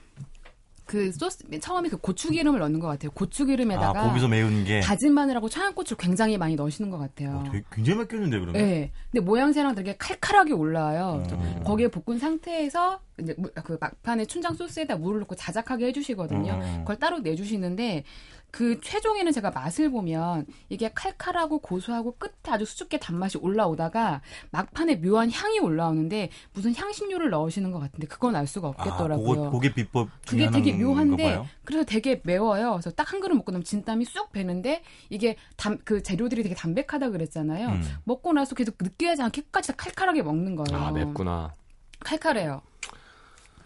[0.91, 3.12] 그 소스 처음에 그 고추기름을 넣는 것 같아요.
[3.12, 4.81] 고추기름에다가 아 거기서 매운 게.
[4.81, 7.38] 다진 마늘하고 청양고추를 굉장히 많이 넣으시는 것 같아요.
[7.38, 8.62] 어, 되게 굉장히 맛있겠는데 그러면.
[8.62, 8.91] 네.
[9.10, 11.23] 근데 모양새랑 되게 칼칼하게 올라와요.
[11.32, 11.63] 음.
[11.63, 16.51] 거기에 볶은 상태에서 이제 물- 그 막판에 춘장 소스에다 물을 넣고 자작하게 해주시거든요.
[16.62, 16.75] 음.
[16.80, 18.04] 그걸 따로 내주시는데
[18.52, 25.32] 그 최종에는 제가 맛을 보면 이게 칼칼하고 고소하고 끝에 아주 수줍게 단맛이 올라오다가 막판에 묘한
[25.32, 29.42] 향이 올라오는데 무슨 향신료를 넣으시는 것 같은데 그건 알 수가 아, 없겠더라고요.
[29.44, 31.48] 그거, 그게 비법 중에 그게 되게 묘한데 봐요?
[31.64, 32.72] 그래서 되게 매워요.
[32.72, 37.10] 그래서 딱 한 그릇 먹고 나면 진땀이 쑥 배는데 이게 담, 그 재료들이 되게 담백하다
[37.10, 37.68] 그랬잖아요.
[37.68, 37.84] 음.
[38.06, 40.82] 먹고 나서 계속 느끼하지 않게 끝까지 다 칼칼하게 먹는 거예요.
[40.82, 41.54] 아 맵구나.
[42.00, 42.62] 칼칼해요.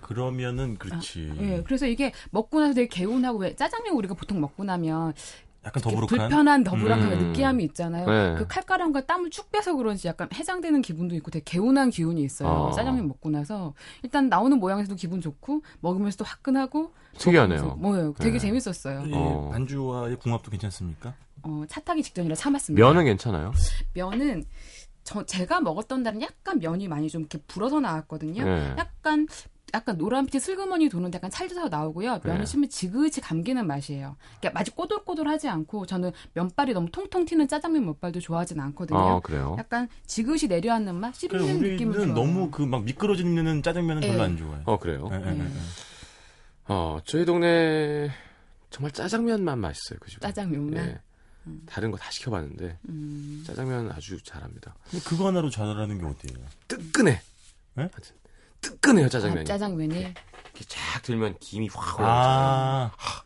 [0.05, 1.33] 그러면은 그렇지.
[1.39, 5.13] 예, 그래서 이게 먹고 나서 되게 개운하고 왜 짜장면 우리가 보통 먹고 나면
[5.65, 6.07] 약간 더부룩한.
[6.07, 7.27] 불편한 더부룩한 음.
[7.29, 8.05] 느끼함이 있잖아요.
[8.05, 8.35] 네.
[8.37, 12.67] 그 칼칼함과 땀을 축 빼서 그런지 약간 해장되는 기분도 있고 되게 개운한 기운이 있어요.
[12.67, 12.71] 아.
[12.71, 17.77] 짜장면 먹고 나서 일단 나오는 모양에서도 기분 좋고 먹으면서도 화끈하고 특이하네요.
[17.79, 18.13] 뭐예요?
[18.19, 18.39] 되게 네.
[18.39, 19.05] 재밌었어요.
[19.07, 19.49] 이 어.
[19.51, 21.15] 반주와의 궁합도 괜찮습니까?
[21.41, 22.85] 어, 차 타기 직전이라 참았습니다.
[22.85, 23.51] 면은 괜찮아요?
[23.93, 24.45] 면은
[25.03, 28.43] 저 제가 먹었던 날은 약간 면이 많이 좀 이렇게 불어서 나왔거든요.
[28.43, 28.75] 네.
[28.77, 29.27] 약간
[29.75, 32.21] 약간 노란빛의 슬그머니 도는데 약간 찰져서 나오고요.
[32.23, 32.45] 면을 네.
[32.45, 34.15] 씹으면 지그시 감기는 맛이에요.
[34.39, 38.97] 그러니까 맛이 꼬들꼬들하지 않고 저는 면발이 너무 통통 튀는 짜장면 면발도 좋아하진 않거든요.
[38.99, 39.55] 아 그래요?
[39.59, 42.13] 약간 지그시 내려앉는 맛, 그래, 씹는 느낌을 좋아해요.
[42.13, 44.21] 너무 그 막 미끄러지는 짜장면은 별로 예.
[44.23, 44.61] 안 좋아해.
[44.65, 45.09] 어 그래요?
[45.11, 45.51] 예, 예.
[46.67, 48.09] 어 저희 동네
[48.71, 50.21] 정말 짜장면만 맛있어요 그 집.
[50.21, 50.73] 짜장면만.
[50.85, 51.01] 예.
[51.67, 53.43] 다른 거 다 시켜봤는데 음.
[53.45, 54.73] 짜장면 아주 잘합니다.
[54.89, 56.43] 근데 그거 하나로 잘하는 게 어때요?
[56.67, 57.21] 뜨끈해.
[57.75, 57.89] 네?
[58.65, 59.45] 뜨끈해요 아, 짜장면이.
[59.45, 62.91] 짜장면이 이렇게 쫙 들면 김이 확 올라오잖아요.
[62.97, 63.23] 아,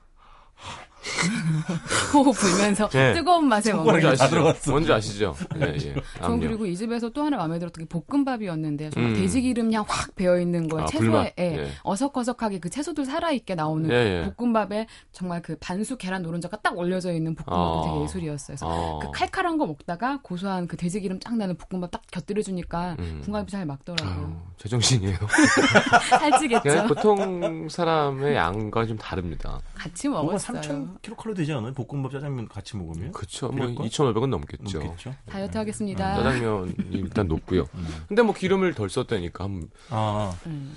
[2.14, 3.14] 호호 불면서 네.
[3.14, 4.00] 뜨거운 맛에 먹는.
[4.02, 4.72] 다 아시죠?
[4.72, 5.36] 뭔지 아시죠?
[5.58, 5.80] 예, 예.
[5.80, 6.40] 전 압력.
[6.48, 9.16] 그리고 이 집에서 또 하나 마음에 들었던 게 볶음밥이었는데 정말 음.
[9.16, 11.34] 돼지 기름향 확 배어 있는 거에 아, 채소에 불맛.
[11.40, 11.72] 예, 예.
[11.84, 14.34] 어석어석하게 그 채소들 살아 있게 나오는 예, 예.
[14.36, 17.84] 볶음밥에 정말 그 반숙 계란 노른자가 딱 올려져 있는 볶음밥도 어.
[17.86, 18.58] 되게 예술이었어요.
[18.58, 19.00] 그래서 어.
[19.00, 23.22] 그 칼칼한 거 먹다가 고소한 그 돼지 기름 쫙 나는 볶음밥 딱 곁들여 주니까 음.
[23.24, 24.26] 궁합이 잘 맞더라고요.
[24.26, 25.18] 아유, 제정신이에요.
[26.10, 26.62] 살찌겠죠.
[26.64, 29.60] 그냥 보통 사람의 양과 좀 다릅니다.
[29.76, 30.89] 같이 먹었어요.
[31.02, 31.74] 3,000kcal 되지 않아요?
[31.74, 33.12] 볶음밥 짜장면 같이 먹으면?
[33.12, 33.48] 그쵸.
[33.48, 33.88] 뭐 그럴걸?
[33.88, 34.80] 2,500원 넘겠죠.
[34.80, 35.16] 넘겠죠?
[35.26, 36.16] 다이어트 하겠습니다.
[36.16, 37.66] 짜장면이 일단 높고요.
[37.76, 37.88] 음.
[38.08, 39.44] 근데 뭐 기름을 덜 썼다니까.
[39.44, 40.76] 한- 아, 음.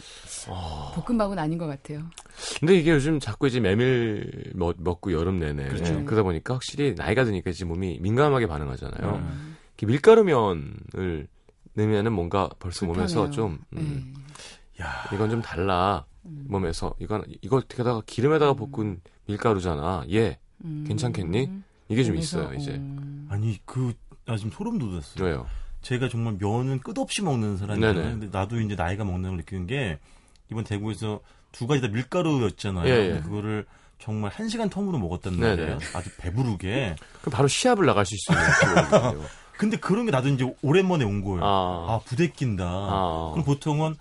[0.94, 2.02] 볶음밥은 아닌 것 같아요.
[2.60, 5.94] 근데 이게 요즘 자꾸 이제 메밀 먹, 먹고 여름 내내 그렇죠.
[6.00, 9.14] 예, 그러다 보니까 확실히 나이가 드니까 이제 몸이 민감하게 반응하잖아요.
[9.16, 9.56] 음.
[9.78, 11.28] 이렇게 밀가루면을
[11.74, 13.30] 넣으면은 뭔가 벌써 몸에서 불편해요.
[13.30, 14.14] 좀 음,
[14.80, 16.46] 야, 이건 좀 달라 음.
[16.48, 20.04] 몸에서 이건 이거 어떻게다가 기름에다가 볶은 밀가루잖아.
[20.10, 20.84] 예 음.
[20.86, 21.50] 괜찮겠니?
[21.88, 22.72] 이게 좀 그래서, 있어요, 이제.
[22.72, 23.26] 음.
[23.30, 23.92] 아니 그
[24.24, 25.24] 나 지금 소름 돋았어요.
[25.24, 25.46] 왜요?
[25.82, 27.94] 제가 정말 면은 끝없이 먹는 사람이잖아요.
[27.94, 28.10] 네네.
[28.20, 29.98] 근데 나도 이제 나이가 먹는 걸 느끼는 게
[30.50, 32.86] 이번 대구에서 두 가지 다 밀가루였잖아요.
[32.86, 33.08] 예, 예.
[33.08, 33.66] 근데 그거를
[33.98, 35.56] 정말 한 시간 텀으로 먹었단 네네.
[35.56, 35.78] 말이에요.
[35.94, 36.94] 아주 배부르게.
[37.20, 38.44] 그럼 바로 시합을 나가실 수 있는
[38.90, 39.24] 기회거든요.
[39.58, 41.44] 근데 그런 게 나도 이제 오랜만에 온 거예요.
[41.44, 42.64] 아, 아, 부대낀다.
[42.64, 43.30] 아.
[43.32, 43.96] 그럼 보통은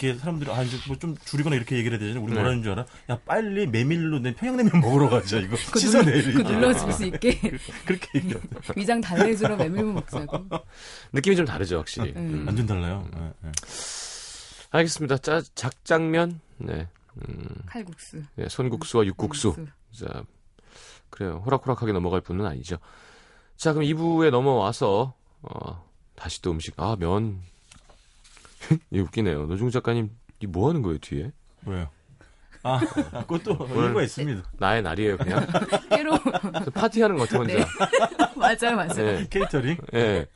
[0.00, 2.24] 이렇게 사람들이 아 이제 뭐 좀 줄이거나 이렇게 얘기를 해야 되잖아요.
[2.24, 2.40] 우리 네.
[2.40, 2.86] 뭐라는 줄 알아?
[3.10, 5.38] 야 빨리 메밀로 낸 평양냉면 먹으러 가자.
[5.38, 6.32] 이거 그 씻어 내리.
[6.32, 7.38] 그 눌러줄 수 있게
[7.86, 8.40] 그렇게 얘기해요.
[8.76, 10.48] 위장 달래주로 메밀면 먹자고.
[11.12, 12.10] 느낌이 좀 다르죠, 확실히.
[12.16, 12.16] 음.
[12.40, 12.46] 음.
[12.46, 13.08] 완전 달라요.
[13.16, 13.52] 예, 예.
[14.70, 15.18] 알겠습니다.
[15.18, 16.88] 짜, 작장면, 네.
[17.16, 18.22] 음, 칼국수.
[18.36, 19.54] 네, 손국수와 육국수.
[19.54, 20.04] 칼국수.
[20.06, 20.22] 자,
[21.10, 21.42] 그래요.
[21.46, 22.76] 호락호락하게 넘어갈 분은 아니죠.
[23.56, 25.84] 자, 그럼 2부에 넘어와서, 어,
[26.16, 27.40] 다시 또 음식, 아, 면.
[28.90, 29.46] 이 웃기네요.
[29.46, 31.32] 노중 작가님, 이뭐 하는 거예요, 뒤에?
[31.66, 31.88] 왜요?
[32.62, 32.80] 아,
[33.12, 34.42] 아, 그것도 이유가 있습니다.
[34.58, 35.46] 나의 날이에요, 그냥.
[35.90, 36.18] 깨로
[36.74, 37.54] 파티하는 것 같아, 혼자.
[37.56, 37.64] 네.
[38.36, 39.06] 맞아요, 맞아요.
[39.20, 39.76] 예, 케이터링?
[39.94, 40.26] 예.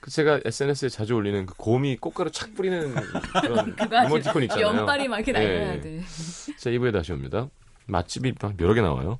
[0.00, 2.94] 그 제가 SNS에 자주 올리는 그 곰이 꽃가루 착 뿌리는
[3.40, 3.74] 그런?
[4.06, 4.66] 이모티콘 있잖아요.
[4.66, 5.80] 연발이 막 이렇게 예, 날려야 예.
[5.80, 6.00] 돼.
[6.58, 7.48] 자, 2부에 다시 옵니다.
[7.86, 9.18] 맛집이 막 여러 개 나와요.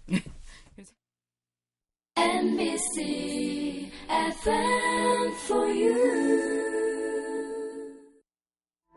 [2.16, 6.33] NBC FM for you.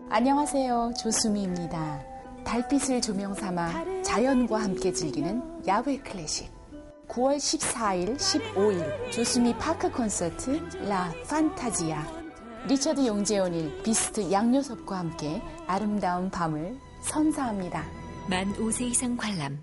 [0.10, 0.94] 안녕하세요.
[0.98, 2.02] 조수미입니다.
[2.46, 6.50] 달빛을 조명 삼아 자연과 함께 즐기는 야외 클래식.
[7.10, 12.08] 9월 14일, 15일 조수미 파크 콘서트 라 판타지아.
[12.70, 17.84] 리처드 용재 오닐 비스트 양요섭과 함께 아름다운 밤을 선사합니다.
[18.30, 19.62] 만 5세 이상 관람.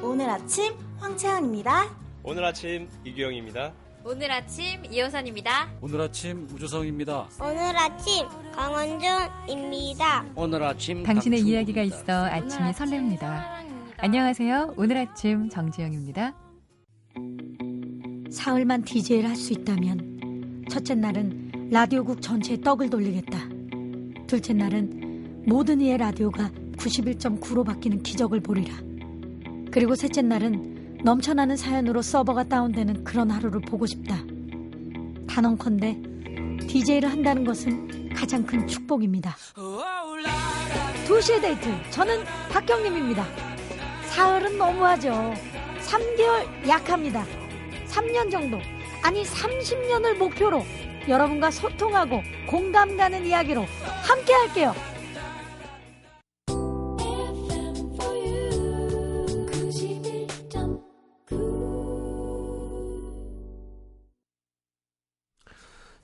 [0.00, 1.84] 오늘 아침 황채원입니다.
[2.22, 3.72] 오늘 아침 이규영입니다.
[4.10, 5.68] 오늘 아침 이호선입니다.
[5.82, 7.28] 오늘 아침 우주성입니다.
[7.42, 10.24] 오늘 아침 강원준입니다.
[10.34, 11.40] 오늘 아침 당신의.
[11.42, 13.44] 이야기가 있어 아침이 설렙니다.
[13.98, 14.74] 안녕하세요.
[14.78, 16.34] 오늘 아침 정지영입니다.
[18.30, 23.38] 사흘만 DJ를 할 수 있다면 첫째 날은 라디오국 전체에 떡을 돌리겠다.
[24.26, 28.74] 둘째 날은 모든 이의 라디오가 91.9로 바뀌는 기적을 보리라.
[29.70, 30.67] 그리고 셋째 날은
[31.04, 34.16] 넘쳐나는 사연으로 서버가 다운되는 그런 하루를 보고 싶다.
[35.28, 35.96] 단언컨대
[36.66, 39.36] DJ를 한다는 것은 가장 큰 축복입니다.
[41.06, 43.24] 2시의 데이트 저는 박경림입니다.
[44.08, 45.34] 사흘은 너무하죠.
[45.80, 47.24] 3개월 약합니다.
[47.86, 48.58] 3년 정도,
[49.02, 50.62] 아니 30년을 목표로
[51.08, 53.64] 여러분과 소통하고 공감 가는 이야기로
[54.02, 54.74] 함께 할게요.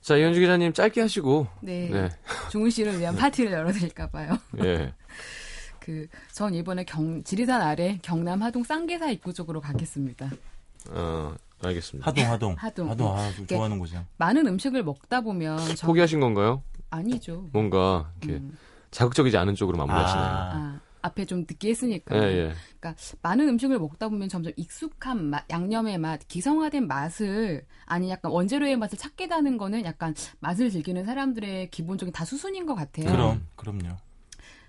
[0.05, 1.47] 자, 이현주 기자님 짧게 하시고.
[1.61, 1.89] 네.
[1.89, 2.09] 네.
[2.51, 4.37] 종훈 씨를 위한 파티를 열어드릴까 봐요.
[4.63, 4.93] 예.
[5.79, 10.29] 그, 전 이번에 경, 지리산 아래 경남 하동 쌍계사 입구 쪽으로 가겠습니다.
[10.91, 12.07] 어, 알겠습니다.
[12.07, 12.51] 하동, 하동.
[12.61, 12.89] 하동.
[12.91, 14.05] 하동, 아, 좀 이게 좋아하는 곳이야.
[14.17, 16.61] 많은 음식을 먹다 보면 저- 포기하신 건가요?
[16.91, 17.49] 아니죠.
[17.51, 18.55] 뭔가 이렇게 음.
[18.91, 20.23] 자극적이지 않은 쪽으로 마무리하시나요?
[20.23, 22.15] 아, 아, 앞에 좀 늦게 했으니까.
[22.17, 22.53] 예, 예.
[22.79, 28.77] 그러니까 많은 음식을 먹다 보면 점점 익숙한 맛, 양념의 맛, 기성화된 맛을 아니 약간 원재료의
[28.77, 33.05] 맛을 찾게 되는 거는 약간 맛을 즐기는 사람들의 기본적인 다 수순인 것 같아요.
[33.05, 33.97] 그럼, 그럼요.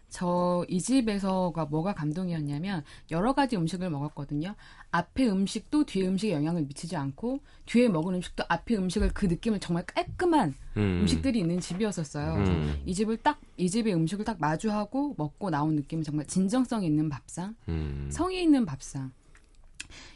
[0.08, 4.54] 저 이 집에서가 뭐가 감동이었냐면 여러 가지 음식을 먹었거든요.
[4.96, 9.84] 앞에 음식도 뒤에 음식에 영향을 미치지 않고 뒤에 먹은 음식도 앞에 음식을 그 느낌을 정말
[9.86, 11.00] 깔끔한 음.
[11.02, 11.06] 음.
[11.06, 12.34] 식들이 있는 집이었었어요.
[12.34, 12.82] 음.
[12.86, 17.54] 이 집을 딱 이 집의 음식을 딱 마주하고 먹고 나온 느낌은 정말 진정성 있는 밥상,
[17.68, 18.08] 음.
[18.12, 19.12] 성의 있는 밥상.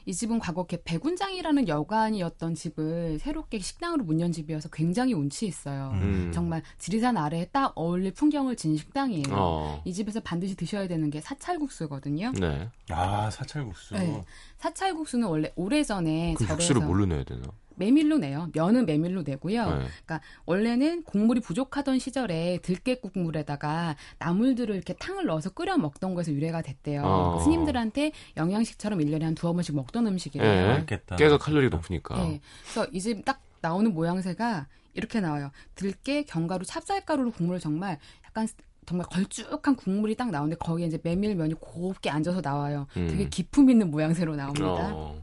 [0.05, 5.91] 이 집은 과거 개 백운장이라는 여관이었던 집을 새롭게 식당으로 문 연 집이어서 굉장히 운치 있어요.
[5.95, 6.31] 음.
[6.35, 9.25] 정말 지리산 아래에 딱 어울릴 풍경을 지닌 식당이에요.
[9.31, 9.83] 어.
[9.85, 12.33] 이 집에서 반드시 드셔야 되는 게 사찰국수거든요.
[12.33, 12.69] 네.
[12.91, 13.95] 아, 사찰국수.
[13.95, 14.23] 네.
[14.61, 17.43] 사찰국수는 원래 오래전에 그 육수를 뭘로 내야 되나?
[17.77, 18.51] 메밀로 내요.
[18.53, 19.65] 면은 메밀로 내고요.
[19.65, 19.87] 네.
[20.05, 26.61] 그러니까 원래는 국물이 부족하던 시절에 들깨 국물에다가 나물들을 이렇게 탕을 넣어서 끓여 먹던 거에서 유래가
[26.61, 27.03] 됐대요.
[27.03, 27.41] 어.
[27.41, 30.07] 스님들한테 영양식처럼 1년에 한 두어 번씩 먹던.
[30.35, 30.67] 예.
[30.67, 31.17] 맛있겠다.
[31.17, 32.23] 깨가 칼로리 높으니까.
[32.23, 32.41] 네.
[32.63, 35.51] 그래서 이집딱 나오는 모양새가 이렇게 나와요.
[35.75, 38.47] 들깨, 견과류, 찹쌀가루로 국물을 정말 약간
[38.91, 42.89] 정말 걸쭉한 국물이 딱 나오는데 거기에 이제 메밀면이 곱게 앉아서 나와요.
[42.97, 43.07] 음.
[43.09, 44.91] 되게 기품 있는 모양새로 나옵니다.
[44.93, 45.23] 어.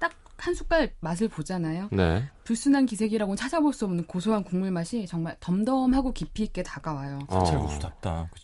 [0.00, 1.90] 딱한 숟갈 맛을 보잖아요.
[1.92, 2.24] 네.
[2.42, 7.20] 불순한 기색이라고는 찾아볼 수 없는 고소한 국물 맛이 정말 덤덤하고 깊이 있게 다가와요.
[7.28, 7.44] 어.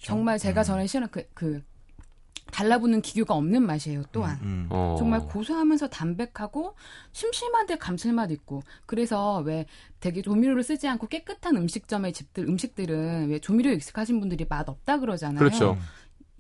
[0.01, 0.65] 정말 제가 음.
[0.65, 1.61] 전에 싫어한 그, 그
[2.53, 4.05] 달라붙는 기교가 없는 맛이에요.
[4.13, 4.39] 또한.
[4.43, 4.67] 음.
[4.71, 4.97] 어.
[4.99, 6.75] 정말 고소하면서 담백하고
[7.13, 9.67] 심심한데 감칠맛 있고 그래서 왜
[10.01, 15.39] 되게 조미료를 쓰지 않고 깨끗한 음식점의 집들 음식들은 왜 조미료 익숙하신 분들이 맛 없다 그러잖아요.
[15.39, 15.77] 그렇죠.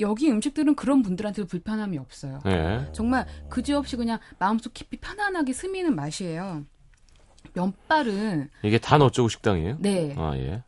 [0.01, 2.40] 여기 음식들은 그런 분들한테도 불편함이 없어요.
[2.47, 2.88] 예.
[2.93, 6.64] 정말 그지없이 그냥 마음속 깊이 편안하게 스미는 맛이에요.
[7.53, 9.77] 면발은 이게 단 어쩌고 식당이에요?
[9.79, 10.14] 네.
[10.19, 10.62] 아, 예.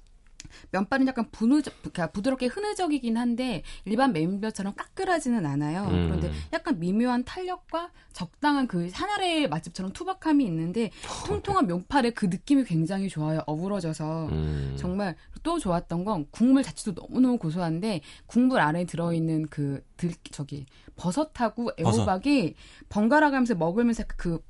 [0.71, 5.85] 면발은 약간 부느, 그러니까 부드럽게 흐느적이긴 한데 일반 메인뼈처럼 까끌하지는 않아요.
[5.85, 6.07] 음.
[6.07, 10.91] 그런데 약간 미묘한 탄력과 적당한 그 하나의 맛집처럼 투박함이 있는데
[11.27, 13.41] 통통한 면발의 그 느낌이 굉장히 좋아요.
[13.47, 14.77] 어우러져서 음.
[14.79, 20.67] 정말 또 좋았던 건 국물 자체도 너무너무 고소한데 국물 안에 들어있는 그 들, 저기
[20.97, 22.55] 버섯하고 애호박이
[22.89, 24.41] 번갈아 가면서 먹으면서 그,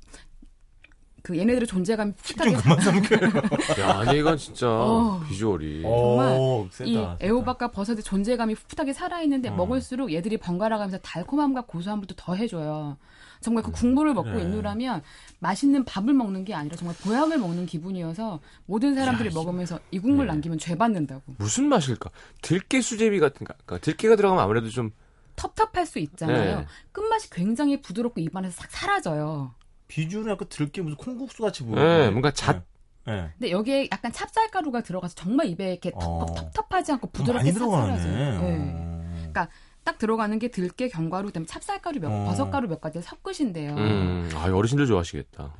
[1.27, 3.19] 그 얘네들의 존재감이 풋하게 좀 그만 삼켜요.
[3.81, 5.21] 야, 아니 이건 진짜 어.
[5.27, 7.17] 비주얼이 정말 오, 세다, 이 세다.
[7.21, 9.55] 애호박과 버섯의 존재감이 풋풋하게 살아 있는데 어.
[9.55, 12.95] 먹을수록 얘들이 번갈아가면서 달콤함과 고소함을 또 더해줘요.
[13.41, 14.41] 정말 그 국물을 먹고 그래.
[14.43, 15.03] 있느라면
[15.39, 20.31] 맛있는 밥을 먹는 게 아니라 정말 보약을 먹는 기분이어서 모든 사람들이 먹으면서 이 국물 네.
[20.31, 21.23] 남기면 죄 받는다고.
[21.39, 22.09] 무슨 맛일까?
[22.41, 23.53] 들깨 수제비 같은 거.
[23.65, 24.91] 그러니까 들깨가 들어가면 아무래도 좀
[25.35, 26.59] 텁텁할 수 있잖아요.
[26.61, 26.65] 네.
[26.93, 29.53] 끝맛이 굉장히 부드럽고 입안에서 싹 사라져요.
[29.87, 31.81] 비주얼은 약간 들깨 무슨 콩국수 같이 보여.
[31.81, 32.63] 예, 뭔가 잣
[33.07, 33.31] 예.
[33.37, 36.25] 근데 여기에 약간 찹쌀가루가 들어가서 정말 입에 이렇게 어.
[36.25, 37.87] 텁텁, 텁텁하지 않고 부드럽게 많이 싹 들어가네.
[37.87, 38.41] 사라져요.
[38.41, 38.71] 네.
[38.73, 39.11] 어.
[39.15, 39.49] 그러니까
[39.85, 42.25] 딱 들어가는 게 들깨, 견과류, 그다음에 찹쌀가루, 몇, 어.
[42.25, 43.75] 버섯가루 몇 가지 섞으신데요.
[43.75, 45.53] 음, 아, 어르신들 좋아하시겠다.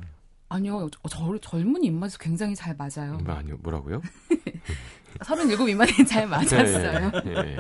[0.50, 3.18] 아니요, 저, 저- 젊은 입맛에 굉장히 잘 맞아요.
[3.24, 4.02] 뭐, 아니요, 뭐라고요?
[5.26, 7.12] 37 미만에 잘 맞았어요.
[7.26, 7.58] 예, 예.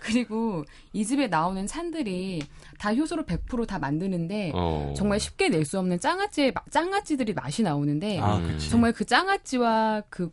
[0.00, 2.42] 그리고 이 집에 나오는 찬들이
[2.78, 4.94] 다 효소로 100%다 만드는데 어.
[4.96, 8.56] 정말 쉽게 낼 수 없는 짱아찌의 마- 짱아찌들이 맛이 나오는데 아, 음.
[8.70, 10.30] 정말 그 짱아찌와 그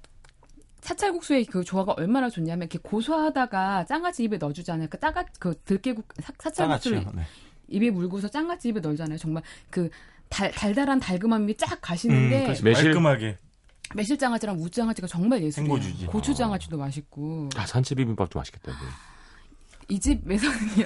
[0.81, 4.87] 차찰국수의 그 조화가 얼마나 좋냐면 이렇게 고소하다가 짱아찌 입에 넣어주잖아요.
[4.89, 7.03] 그 짜가 그 들깨국 사- 사찰국수를.
[7.15, 7.23] 네.
[7.67, 9.17] 입에 물고서 짱아찌 입에 넣잖아요.
[9.17, 9.89] 정말 그
[10.29, 12.63] 달, 달달한 달금함이 쫙 음, 가시는데 그렇지.
[12.63, 12.85] 매실?
[12.85, 13.37] 깔끔하게.
[13.95, 16.09] 매실장아찌랑 무장아찌가 정말 예술이에요.
[16.11, 18.71] 고추장아찌도 맛있고 아, 산채 비빔밥도 맛있겠다.
[19.89, 19.95] 네.
[19.95, 20.85] 이 집에서는요.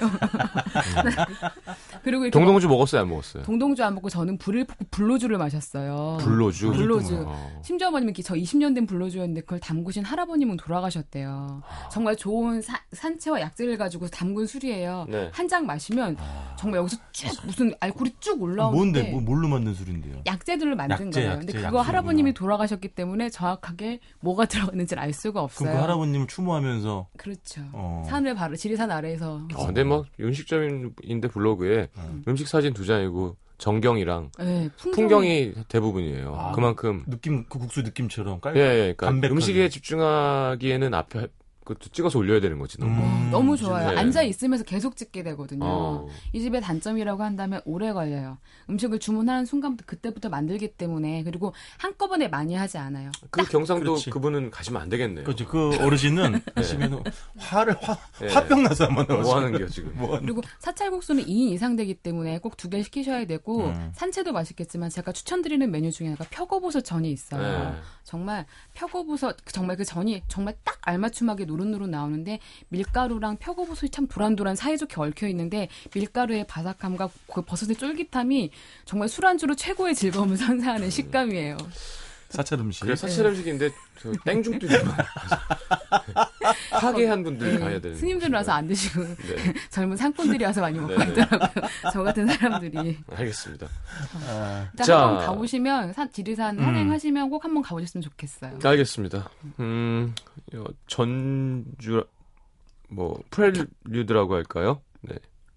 [2.02, 3.42] 그리고 이렇게 동동주 먹었어요, 안 먹었어요?
[3.44, 6.18] 동동주 안 먹고 저는 불을 볶고 불로주를 마셨어요.
[6.20, 6.72] 불로주.
[6.72, 7.24] 불로주.
[7.26, 7.60] 어.
[7.62, 11.62] 심지어 어머님이 저 20년 된 불로주였는데 그걸 담그신 할아버님은 돌아가셨대요.
[11.90, 15.06] 정말 좋은 사- 산채와 약재를 가지고 담근 술이에요.
[15.08, 15.30] 네.
[15.32, 16.16] 한잔 마시면
[16.58, 19.10] 정말 여기서 쭉 무슨 알코올이 쭉 올라오는데 뭔데?
[19.12, 20.16] 뭐, 뭘로 만든 술인데요?
[20.26, 21.30] 약재들을 만든 약재, 거예요.
[21.32, 21.82] 약재, 근데 그거 약재구나.
[21.82, 25.68] 할아버님이 돌아가셨기 때문에 정확하게 뭐가 들어갔는지를 알 수가 없어요.
[25.68, 27.62] 그럼 그 할아버님을 추모하면서 그렇죠.
[27.72, 28.04] 어.
[28.08, 31.88] 산을 바로 지리산 아래에서 어, 근데 뭐 음식점인데 블로그에
[32.26, 36.34] 음식 사진 두 장이고 정경이랑 네, 풍경이, 풍경 이 대부분이에요.
[36.34, 39.28] 아, 그만큼 느낌 그 국수 느낌처럼 깔 예, 예, 그러니까.
[39.28, 41.28] 음식에 집중하기에는 앞에
[41.64, 42.78] 그것도 찍어서 올려야 되는 거지.
[42.78, 42.92] 너무.
[43.02, 43.28] 음.
[43.30, 43.90] 너무 좋아요.
[43.90, 43.96] 네.
[43.96, 45.64] 앉아 있으면서 계속 찍게 되거든요.
[45.64, 46.08] 어.
[46.32, 48.38] 이 집의 단점이라고 한다면 오래 걸려요.
[48.68, 53.10] 음식을 주문하는 순간부터 그때부터 만들기 때문에 그리고 한꺼번에 많이 하지 않아요.
[53.30, 54.10] 그 경상도 그렇지.
[54.10, 55.24] 그분은 가시면 안 되겠네요.
[55.24, 55.46] 그렇죠.
[55.48, 57.02] 그 어르신은 하시면
[57.38, 58.28] 화를 화 예.
[58.28, 59.92] 화병 나서 한번 뭐 하는 게요, 지금?
[59.96, 63.90] 뭐 하는 그리고 사찰국수는 2인 이상 되기 때문에 꼭 두 개 시키셔야 되고 음.
[63.94, 67.70] 산채도 맛있겠지만 제가 추천드리는 메뉴 중에 하나가 표고버섯 전이 있어요.
[67.70, 67.74] 네.
[68.04, 75.00] 정말 표고버섯 정말 그 전이 정말 딱 알맞춤하게 노릇노릇 나오는데 밀가루랑 표고버섯이 참 도란도란 사이좋게
[75.00, 78.50] 얽혀 있는데 밀가루의 바삭함과 그 버섯의 쫄깃함이
[78.84, 81.56] 정말 술안주로 최고의 즐거움을 선사하는 식감이에요.
[82.34, 82.80] 사찰 음식.
[82.82, 83.70] 그래 사찰 음식인데
[84.00, 84.78] 저 땡중도 좀
[86.70, 87.96] 파괴한 분들이 네, 가야 되는.
[87.96, 89.54] 스님들 와서 안 드시고 네.
[89.70, 91.10] 젊은 상꾼들이 와서 많이 먹고 네, 네.
[91.12, 91.68] 있더라고요.
[91.92, 92.98] 저 같은 사람들이.
[93.10, 93.68] 알겠습니다.
[94.28, 95.06] 아, 자.
[95.08, 96.64] 한번 가보시면 산, 지리산 음.
[96.64, 98.58] 산행하시면 꼭 한번 가보셨으면 좋겠어요.
[98.62, 99.30] 알겠습니다.
[99.60, 100.14] 음,
[100.54, 102.04] 어, 전주
[102.88, 104.82] 뭐 프렐류드라고 할까요?
[105.02, 105.14] 네.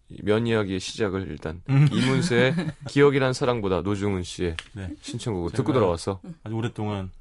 [0.09, 1.87] 이면 이야기의 시작을 일단 음.
[1.91, 2.53] 이문세의
[2.87, 4.89] 기억이란 사랑보다 노중훈 씨의 네.
[5.01, 6.21] 신청곡을 듣고 돌아왔어.
[6.43, 7.11] 아주 오랫동안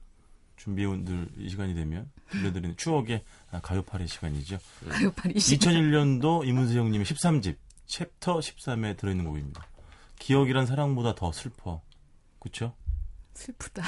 [0.56, 4.58] 준비해온 늘 이 시간이 되면 들려드리는 추억의 아, 가요파리 시간이죠.
[4.88, 9.66] 가요파리 시 2001년도 이문세 형님의 13집 챕터 13에 들어있는 곡입니다.
[10.18, 11.82] 기억이란 사랑보다 더 슬퍼.
[12.40, 12.74] 그쵸?
[13.34, 13.82] 슬프다.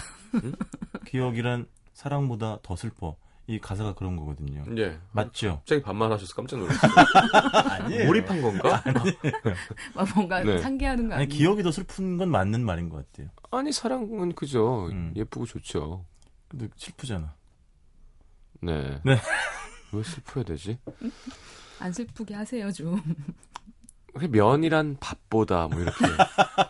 [1.06, 3.16] 기억이란 사랑보다 더 슬퍼.
[3.48, 4.62] 이 가사가 그런 거거든요.
[4.76, 5.00] 예.
[5.10, 5.56] 맞죠?
[5.60, 6.92] 갑자기 반말하셔서 깜짝 놀랐어요.
[7.82, 8.04] 아니에요.
[8.04, 8.84] 몰입한 건가?
[9.94, 10.58] 막 뭔가 네.
[10.58, 11.38] 상기하는 거 아니 아니에요?
[11.38, 13.30] 기억이 더 슬픈 건 맞는 말인 것 같아요.
[13.50, 14.88] 아니 사랑은 그죠.
[14.92, 15.14] 음.
[15.16, 16.04] 예쁘고 좋죠.
[16.46, 17.34] 근데 슬프잖아.
[18.60, 19.00] 네.
[19.02, 19.16] 네.
[19.92, 20.78] 왜 슬퍼야 되지?
[21.80, 23.00] 안 슬프게 하세요 좀.
[24.12, 26.04] 그 면이란 밥보다 뭐 이렇게.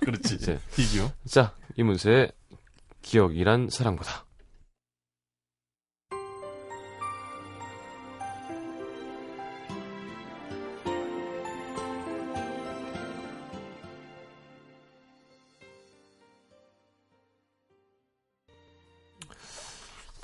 [0.04, 0.36] 그렇지.
[0.36, 1.10] 이제 비교.
[1.26, 2.30] 자 이문세의
[3.02, 4.27] 기억이란 사랑보다.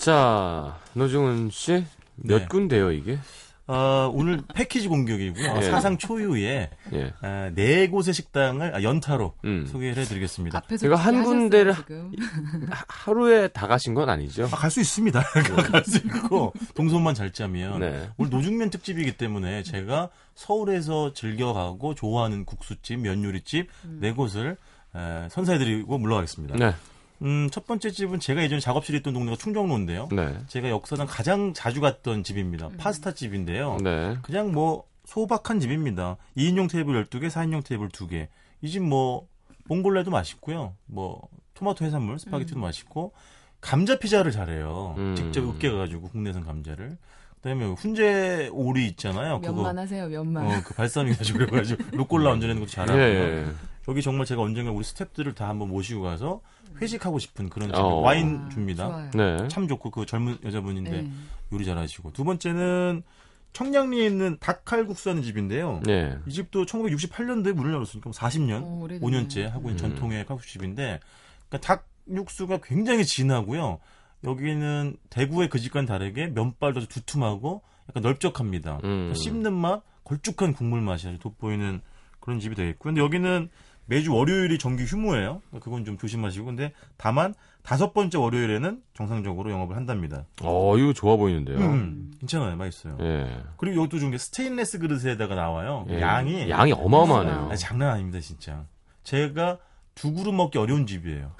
[0.04, 1.82] 자 노중훈 씨
[2.16, 2.46] 몇 네.
[2.46, 3.18] 군데요 이게?
[3.66, 5.54] 어, 오늘 패키지 공격이고요.
[5.56, 5.62] 예.
[5.62, 7.12] 사상 초유의 예.
[7.22, 9.66] 아, 네 곳의 식당을 아, 연타로 음.
[9.66, 10.60] 소개를 해드리겠습니다.
[10.78, 11.72] 제가 한 군데를.
[11.72, 11.82] 하-
[12.88, 14.44] 하루에 다 가신 건 아니죠?
[14.44, 15.18] 아, 갈수 있습니다.
[15.72, 18.10] 갈 수 있고 동선만 잘 짜면 네.
[18.18, 23.68] 오늘 노중면 특집이기 때문에 제가 서울에서 즐겨가고 좋아하는 국수집, 면요리집
[24.00, 24.58] 네 곳을
[24.94, 26.56] 에, 선사해드리고 물러가겠습니다.
[26.58, 26.74] 네.
[27.22, 30.08] 음, 첫 번째 집은 제가 예전에 작업실에 있던 동네가 충정로인데요.
[30.12, 30.36] 네.
[30.48, 32.70] 제가 역사상 가장 자주 갔던 집입니다.
[32.76, 33.78] 파스타 집인데요.
[33.82, 34.16] 네.
[34.22, 36.16] 그냥 뭐 소박한 집입니다.
[36.36, 38.28] 2인용 테이블 12개, 4인용 테이블 2개.
[38.62, 39.26] 이 집 뭐
[39.68, 40.74] 봉골레도 맛있고요.
[40.86, 43.12] 뭐 토마토 해산물, 스파게티도 맛있고
[43.60, 44.94] 감자 피자를 잘해요.
[44.98, 45.14] 음.
[45.16, 46.98] 직접 으깨 가지고 국내산 감자를.
[47.36, 49.40] 그다음에 훈제 오리 있잖아요.
[49.40, 50.46] 그거 면만 하세요, 면만.
[50.46, 52.98] 어, 그 발사믹 가지고 그래가지고 루꼴라 얹어내는 것도 잘하고.
[52.98, 53.46] 예, 예.
[53.88, 56.40] 여기 정말 제가 언젠가 우리 스탭들을 다 한번 모시고 가서
[56.80, 58.00] 회식하고 싶은 그런 집 어.
[58.00, 59.10] 와인 아, 줍니다.
[59.14, 59.48] 네.
[59.48, 61.10] 참 좋고 그 젊은 여자분인데 네.
[61.52, 63.02] 요리 잘하시고 두 번째는
[63.52, 65.80] 청량리에 있는 닭칼국수 하는 집인데요.
[65.84, 66.16] 네.
[66.26, 69.00] 이 집도 1968년도에 문을 열었으니까 40년, 어, 오래됐네요.
[69.00, 69.90] 5년째 하고 있는 음.
[69.90, 71.00] 전통의 칼국수집인데
[71.48, 73.78] 그러니까 닭 육수가 굉장히 진하고요.
[74.24, 78.80] 여기는 대구의 그 집과는 다르게 면발도 두툼하고 약간 넓적합니다.
[78.84, 79.12] 음.
[79.14, 81.80] 씹는 맛, 걸쭉한 국물 맛이 아주 돋보이는
[82.20, 82.84] 그런 집이 되겠고.
[82.84, 83.50] 근데 여기는
[83.86, 85.42] 매주 월요일이 정기 휴무예요.
[85.60, 86.46] 그건 좀 조심하시고.
[86.46, 90.24] 근데 다만 다섯 번째 월요일에는 정상적으로 영업을 한답니다.
[90.42, 91.58] 어, 이거 좋아 보이는데요.
[91.58, 92.56] 음, 괜찮아요.
[92.56, 92.96] 맛있어요.
[93.00, 93.42] 예.
[93.56, 95.86] 그리고 이것도 좋은 게 스테인레스 그릇에다가 나와요.
[95.90, 96.00] 예.
[96.00, 97.48] 양이 양이 어마어마하네요.
[97.50, 98.64] 아니, 장난 아닙니다, 진짜.
[99.02, 99.58] 제가
[99.94, 101.32] 두 그릇 먹기 어려운 집이에요.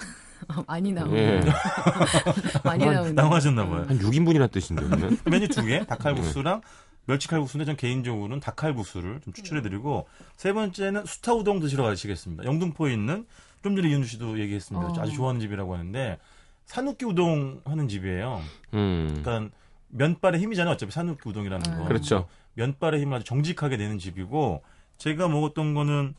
[0.66, 1.18] 많이 나오네.
[1.18, 1.40] 예.
[2.64, 3.14] 많이 나오네.
[3.14, 3.84] 당황하셨나 봐요.
[3.88, 4.82] 한 6인분이나 뜻인데?
[5.30, 6.60] 메뉴 두 개, 닭칼국수랑
[7.06, 12.44] 멸치칼국수인데 전 개인적으로는 닭칼국수를 좀 추천해드리고 세 번째는 수타 우동 드시러 가시겠습니다.
[12.44, 13.26] 영등포에 있는
[13.62, 14.88] 좀 전에 이현주 씨도 얘기했습니다.
[14.88, 14.94] 어.
[14.98, 16.18] 아주 좋아하는 집이라고 하는데
[16.66, 18.40] 산욱기 우동 하는 집이에요.
[18.74, 19.20] 음.
[19.22, 19.54] 그러니까
[19.88, 20.74] 면발의 힘이잖아요.
[20.74, 21.84] 어차피 산욱기 우동이라는 거.
[21.84, 22.26] 그렇죠.
[22.54, 24.62] 면발의 힘을 아주 정직하게 내는 집이고
[24.98, 26.14] 제가 먹었던 거는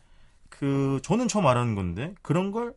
[0.49, 2.73] 그 저는 처음 알았는 건데 그런 걸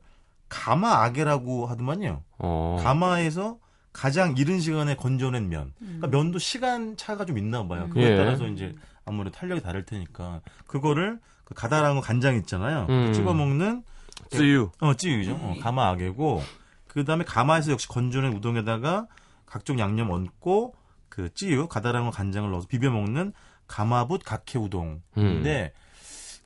[0.48, 2.22] 가마 아게라고 하더만요.
[2.38, 2.76] 어.
[2.82, 3.58] 가마에서
[3.92, 5.72] 가장 이른 시간에 건져낸 면.
[5.79, 7.88] 그러니까 면도 시간 차가 좀 있나 봐요.
[7.88, 8.16] 그거에 예.
[8.16, 8.74] 따라서 이제
[9.05, 12.87] 아무래도 탄력이 다를 테니까 그거를 그 가다랑어 간장 있잖아요.
[12.88, 13.12] 음.
[13.12, 13.83] 찍어 먹는
[14.31, 14.70] 쯔유.
[14.81, 15.35] 어 찌유죠.
[15.35, 16.42] 어, 가마 아게고
[16.87, 19.07] 그 다음에 가마에서 역시 건져낸 우동에다가
[19.46, 20.74] 각종 양념 얹고
[21.09, 23.33] 그 찌유 가다랑어 간장을 넣어서 비벼 먹는
[23.66, 25.72] 가마붓 각해 우동인데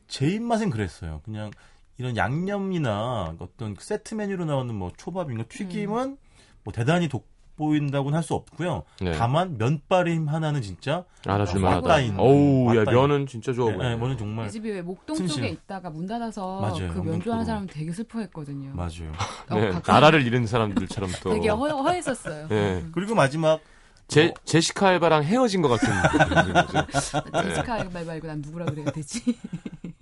[0.06, 1.20] 제 입맛엔 그랬어요.
[1.24, 1.50] 그냥
[1.98, 6.16] 이런 양념이나 어떤 세트 메뉴로 나오는 뭐 초밥인가 튀김은
[6.64, 8.84] 뭐 대단히 돋 보인다고는 할 수 없고요.
[9.00, 9.12] 네.
[9.12, 12.16] 다만 면발의 힘 하나는 진짜 알아줄 어, 만하다.
[12.18, 12.84] 어우, 야.
[12.84, 13.88] 면은 진짜 좋아 네, 보여.
[13.88, 15.36] 네, 면은 정말 이 집이 왜 목동 튼실.
[15.42, 16.98] 쪽에 있다가 문 닫아서 맞아요, 그.
[17.00, 18.70] 면조하는 사람 되게 슬퍼했거든요.
[18.74, 19.12] 맞아요.
[19.50, 21.30] 어, 네, 나라를 잃은 사람들처럼 또.
[21.34, 22.48] 되게 허, 허했었어요.
[22.48, 22.84] 네.
[22.92, 23.60] 그리고 마지막
[24.08, 25.88] 제, 뭐- 제시카 알바랑 헤어진 것 같은
[27.44, 29.22] 제시카 말 말고 난 누구라 그래야 되지?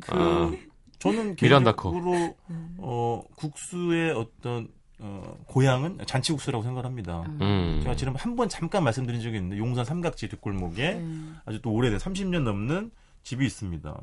[0.00, 0.52] 그 아.
[0.98, 1.90] 저는 미란다 커.
[1.92, 2.36] 개인적으로
[2.78, 4.68] 어 국수의 어떤
[5.00, 7.22] 어 고향은 잔치국수라고 생각합니다.
[7.40, 7.80] 음.
[7.82, 11.36] 제가 지금 한 번 잠깐 말씀드린 적이 있는데 용산 삼각지 뒷골목에 음.
[11.44, 12.90] 아주 또 오래된 30년 넘는
[13.22, 14.00] 집이 있습니다.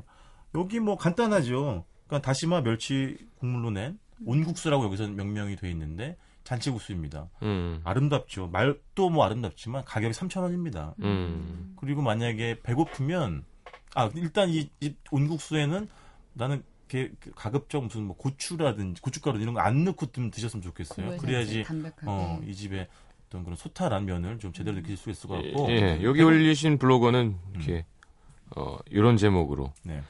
[0.54, 1.84] 여기 뭐 간단하죠.
[2.06, 7.28] 그러니까 다시마 멸치 국물로 낸 온국수라고 여기서 명명이 돼 있는데 잔치국수입니다.
[7.42, 7.80] 음.
[7.84, 8.48] 아름답죠.
[8.48, 10.94] 말도 뭐 아름답지만 가격이 3,000원입니다.
[11.02, 11.74] 음.
[11.78, 13.44] 그리고 만약에 배고프면
[13.94, 15.88] 아 일단 이, 이 온국수에는
[16.32, 21.16] 나는 게그 가급적 무슨 뭐 고추라든지 고춧가루 이런 거 안 넣고 좀 드셨으면 좋겠어요.
[21.18, 21.64] 그래야지.
[22.06, 22.88] 어, 이 집에
[23.28, 27.36] 어떤 그런 소탈한 면을 좀 제대로 느낄 수 있을 것 같고 예, 여기 올리신 블로거는
[27.54, 27.84] 이렇게,
[28.56, 29.72] 어, 이런 제목으로.
[29.82, 30.02] 네.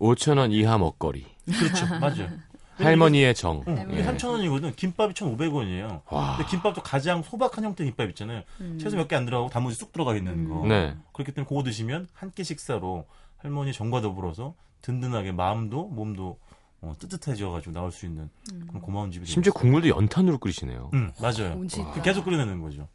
[0.00, 1.26] 5천 원 이하 먹거리.
[1.46, 1.86] 그렇죠.
[2.00, 2.28] 맞아요.
[2.78, 3.64] 할머니의 정.
[3.66, 4.04] 응, 이게 예.
[4.04, 4.76] 3,000원이거든.
[4.76, 6.02] 김밥이 1,500원이에요.
[6.12, 6.36] 와.
[6.36, 8.42] 근데 김밥도 가장 소박한 형태의 김밥 있잖아요.
[8.60, 8.78] 음.
[8.80, 10.64] 채소 몇 개 안 들어가고 단무지 쑥 들어가 있는 거.
[10.66, 10.94] 네.
[11.12, 13.04] 그렇기 때문에 그거 드시면 한 끼 식사로
[13.38, 16.38] 할머니 정과 더불어서 든든하게 마음도 몸도
[16.80, 18.30] 어, 뜨뜻해져가지고 나올 수 있는
[18.68, 19.60] 그런 고마운 집이 심지어 되겠어요.
[19.60, 20.90] 국물도 연탄으로 끓이시네요.
[20.94, 21.60] 응, 맞아요.
[21.92, 22.86] 그 계속 끓여내는 거죠.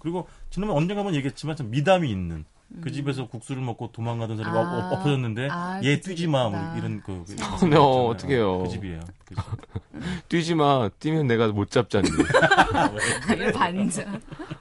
[0.00, 2.44] 그리고 지난번 언젠가 한번 얘기했지만 참 미담이 있는
[2.80, 4.88] 그 집에서 국수를 먹고 도망가던 사람이 아.
[4.88, 6.58] 엎- 엎어졌는데 아, 얘그 뛰지 마 뭐.
[6.76, 7.80] 이런 그, 그 네, 있잖아요.
[7.82, 8.62] 어떡해요.
[8.64, 9.00] 그 집이에요.
[9.24, 9.44] 그 집.
[10.28, 10.88] 뛰지 마.
[10.98, 12.08] 뛰면 내가 못 잡잖니.
[13.32, 14.20] 이거 반전.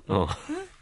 [0.10, 0.28] 어.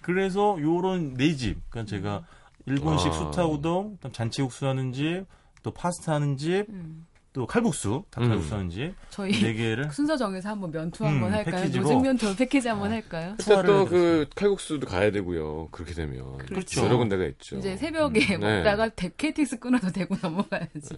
[0.02, 2.24] 그래서 요런 네 집, 그러니까 제가
[2.66, 3.12] 일본식 아.
[3.14, 5.26] 수타 우동, 그다음 잔치국수 하는 집,
[5.64, 7.06] 또 파스타 하는 집, 음.
[7.34, 8.54] 또 칼국수, 닭칼국수 음.
[8.58, 11.56] 하는 집, 저희 네 개를 순서 정해서 한번 면 투어 음, 한번 할까요?
[11.62, 11.84] 패키지로.
[11.84, 13.32] 노중면 투어 패키지 한번 할까요?
[13.38, 13.90] 그때 투어를 또 해드렸어요.
[14.26, 15.70] 그 칼국수도 가야 되고요.
[15.72, 16.38] 그렇게 되면.
[16.40, 16.84] 그렇죠.
[16.84, 17.58] 여러 군데가 있죠.
[17.58, 18.38] 이제 새벽에 네.
[18.38, 20.94] 먹다가 대- KTX 끊어서 대구 넘어가야지.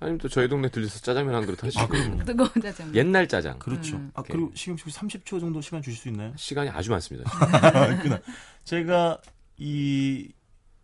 [0.00, 2.24] 아니면 또 저희 동네 들려서 짜장면 한 그릇 하시고.
[2.24, 2.94] 뜨거운 짜장면.
[2.94, 3.58] 옛날 짜장.
[3.58, 3.96] 그렇죠.
[3.96, 4.10] 음.
[4.14, 6.34] 아 그리고 시경 씨 30초 정도 시간 주실 수 있나요?
[6.36, 7.30] 시간이 아주 많습니다.
[8.02, 8.20] 그나
[8.64, 9.22] 제가
[9.56, 10.28] 이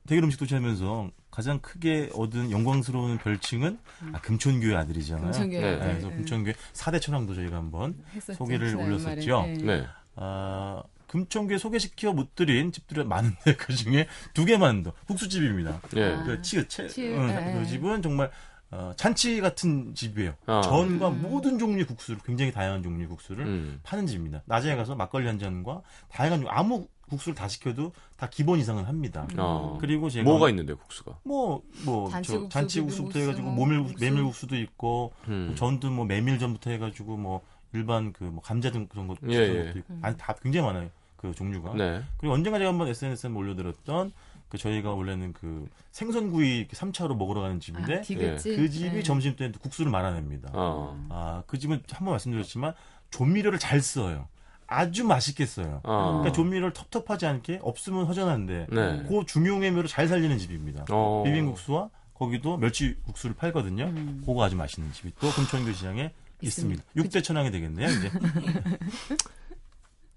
[0.06, 3.76] 대결 음식 도시하면서 가장 크게 얻은 영광스러운 별칭은
[4.12, 5.24] 아, 금촌교회 아들이잖아요.
[5.32, 6.14] 금촌교회 네, 아들, 그래서 네.
[6.14, 8.34] 금촌교회 4대 천왕도 저희가 한번 했었죠.
[8.38, 9.42] 소개를 지난 올렸었죠.
[9.42, 9.54] 네.
[9.56, 9.86] 네.
[10.14, 15.80] 아, 금촌교회 소개시켜 못 드린 집들이 많은데 그 중에 두 개만 더 국수집입니다.
[15.96, 16.16] 예.
[16.24, 17.58] 그 치읓 채, 치읓, 응, 네.
[17.58, 18.30] 그 집은 정말
[18.70, 20.34] 어, 잔치 같은 집이에요.
[20.46, 20.60] 아.
[20.62, 21.22] 전과 음.
[21.22, 23.80] 모든 종류의 국수를 굉장히 다양한 종류의 국수를 음.
[23.82, 24.42] 파는 집입니다.
[24.46, 29.26] 낮에 가서 막걸리 한 잔과 다양한 종- 아무 국수를 다 시켜도 다 기본 이상은 합니다.
[29.38, 29.78] 어.
[29.80, 31.18] 그리고 제가 뭐가 있는데 국수가?
[31.24, 34.04] 뭐뭐 잔치국수, 잔치국수부터 비빔국수, 해가지고 뭐 모밀 국수.
[34.04, 35.54] 메밀국수도 있고 음.
[35.56, 37.40] 전도 뭐 메밀전부터 해가지고 뭐
[37.72, 39.72] 일반 그 뭐 감자 등 그런 것도 예, 예.
[39.76, 42.02] 있고 아니 다 굉장히 많아요 그 종류가 네.
[42.18, 44.12] 그리고 언젠가 제가 한번 SNS에 올려드렸던
[44.48, 48.56] 그 저희가 원래는 그 생선구이 3차로 먹으러 가는 집인데 아, 디귿집?
[48.56, 49.02] 그 집이 네.
[49.02, 50.50] 점심 때 국수를 말아냅니다.
[50.52, 51.06] 어.
[51.10, 52.74] 아, 그 집은 한번 말씀드렸지만
[53.10, 54.28] 조미료를 잘 써요.
[54.66, 55.80] 아주 맛있게 써요.
[55.84, 56.18] 어.
[56.18, 59.04] 그러니까 조미료를 텁텁하지 않게 없으면 허전한데 네.
[59.08, 60.84] 그 중용해묘를 잘 살리는 집입니다.
[60.90, 61.22] 어.
[61.24, 63.84] 비빔국수와 거기도 멸치국수를 팔거든요.
[63.84, 64.22] 음.
[64.24, 66.82] 그거 아주 맛있는 집이 또 금천교 시장에 있습니다.
[66.82, 66.84] 있습니다.
[66.96, 68.10] 육대 천왕이 되겠네요, 이제.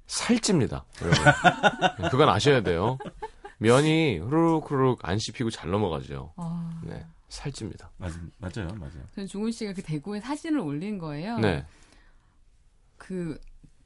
[0.08, 0.86] 살찝니다.
[1.02, 2.10] 여러분.
[2.10, 2.98] 그건 아셔야 돼요.
[3.60, 6.34] 면이 후루룩 후루룩 안 씹히고 잘 넘어가죠.
[6.38, 7.06] 아, 네.
[7.30, 7.92] 살찝니다.
[7.98, 9.04] 맞, 맞아요, 맞아요.
[9.16, 11.40] 저는 중훈 씨가 그 대구에 사진을 올린 거예요.
[11.40, 11.66] 네.
[12.98, 13.40] 그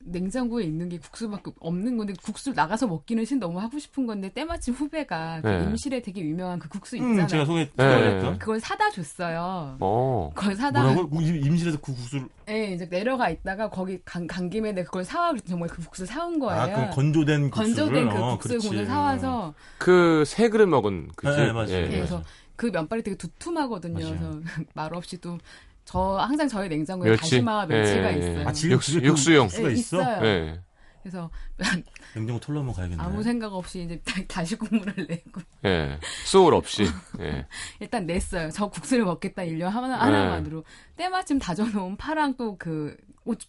[0.05, 4.73] 냉장고에 있는 게 국수밖에 없는 건데 국수 나가서 먹기는 신 너무 하고 싶은 건데 때마침
[4.73, 5.63] 후배가 그 네.
[5.63, 7.27] 임실에 되게 유명한 그 국수 음, 있잖아요.
[7.27, 7.93] 제가 소개, 네.
[7.93, 8.39] 소개했던.
[8.39, 9.77] 그걸 사다 줬어요.
[9.79, 10.31] 어.
[10.35, 11.21] 그걸 사다 뭐라고?
[11.21, 12.27] 임- 임실에서 그 국수를.
[12.49, 16.05] 예, 이제 내려가 있다가 거기 간, 간 김에 내가 그걸 사와 그랬더니 정말 그 국수
[16.05, 16.61] 사온 거예요.
[16.61, 17.75] 아, 그럼 건조된 국수를.
[17.75, 18.67] 건조된 그 어, 국수 그렇지.
[18.69, 21.53] 공을 사와서 그 세 그릇 먹은 그 네, 집.
[21.53, 21.69] 맞아요.
[21.69, 21.81] 예.
[21.81, 22.21] 네, 그래서
[22.55, 23.93] 그 면발이 되게 두툼하거든요.
[24.03, 24.17] 맞아요.
[24.19, 24.41] 그래서
[24.75, 25.37] 말 없이 또
[25.85, 27.21] 저 항상 저희 냉장고에 멸치?
[27.21, 28.19] 다시마와 멸치가 예, 예.
[28.19, 28.47] 있어요.
[28.47, 29.47] 아, 지금 육수- 육수용.
[29.47, 30.01] 국수가 예, 있어?
[30.01, 30.25] 있어요.
[30.25, 30.61] 예.
[31.01, 31.31] 그래서
[32.15, 33.01] 냉장고 털러 한번 가야겠네.
[33.01, 35.97] 아무 생각 없이 이제 다- 다시 국물을 내고 예.
[36.25, 36.85] 소울 없이.
[37.19, 37.45] 예.
[37.79, 38.49] 일단 냈어요.
[38.51, 40.63] 저 국수를 먹겠다 일년 하나 하나만으로
[40.95, 42.95] 때마침 다져놓은 파랑 또 그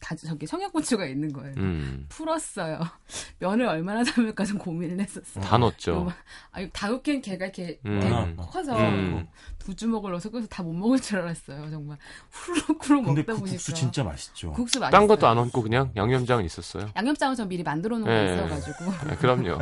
[0.01, 1.55] 다 저기 청양고추가 있는 거예요.
[1.57, 2.05] 음.
[2.11, 2.79] 풀었어요.
[3.41, 5.43] 면을 얼마나 담을까 좀 고민을 했었어요.
[5.43, 6.13] 다 넣었죠.
[6.51, 8.01] 아니 다 넣기엔 걔가 이렇게 음.
[8.01, 8.37] 되게 음.
[8.37, 9.27] 커서 음.
[9.59, 11.71] 두 주먹을 넣어서 그래서 다 못 먹을 줄 알았어요.
[11.71, 11.97] 정말
[12.31, 14.53] 후루룩후루 근데 먹다 그 보니까 국수 진짜 맛있죠.
[14.53, 14.99] 국수 맛있어요.
[15.01, 16.91] 딴 것도 안 얹고 그냥 양념장은 있었어요.
[16.95, 18.35] 양념장은 전 미리 만들어 놓은 거 예.
[18.35, 19.59] 있어가지고 예, 그럼요.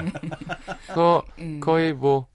[0.92, 1.60] 그 예.
[1.60, 2.26] 거의 뭐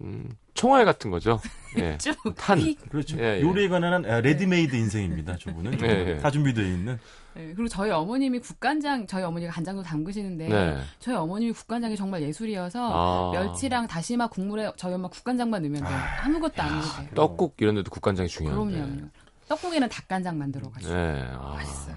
[0.00, 1.40] 음, 총알 같은 거죠.
[1.78, 1.96] 예.
[1.98, 2.58] 쭉 탄.
[2.58, 2.78] 휙.
[2.88, 3.18] 그렇죠.
[3.18, 3.42] 예, 예.
[3.42, 5.36] 요리에 관한 아, 레디메이드 인생입니다.
[5.36, 6.18] 저분은 예, 예.
[6.18, 6.98] 다 준비되어 있는.
[7.36, 10.78] 예, 그리고 저희 어머님이 국간장 저희 어머니가 간장도 담그시는데 네.
[10.98, 13.30] 저희 어머님이 국간장이 정말 예술이어서 아.
[13.32, 15.98] 멸치랑 다시마 국물에 저희 엄마 국간장만 넣으면 돼요.
[16.22, 17.08] 아무것도 안 넣어도 돼요.
[17.14, 18.78] 떡국 이런 데도 국간장이 중요한데.
[18.78, 19.08] 그럼요.
[19.48, 20.92] 떡국에는 닭간장만 들어가죠.
[20.92, 21.28] 네.
[21.32, 21.96] 아, 맛있어요.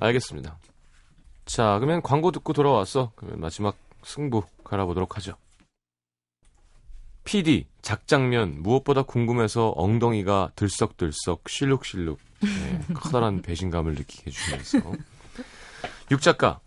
[0.00, 0.58] 알겠습니다.
[1.46, 3.12] 자, 그러면 광고 듣고 돌아왔어.
[3.16, 5.34] 그러면 마지막 승부 갈아보도록 하죠.
[7.28, 14.94] PD, 작장면, 무엇보다 궁금해서 엉덩이가 들썩들썩, 실룩실룩, 네, 커다란 배신감을 느끼게 해주면서.
[16.10, 16.60] 육 작가,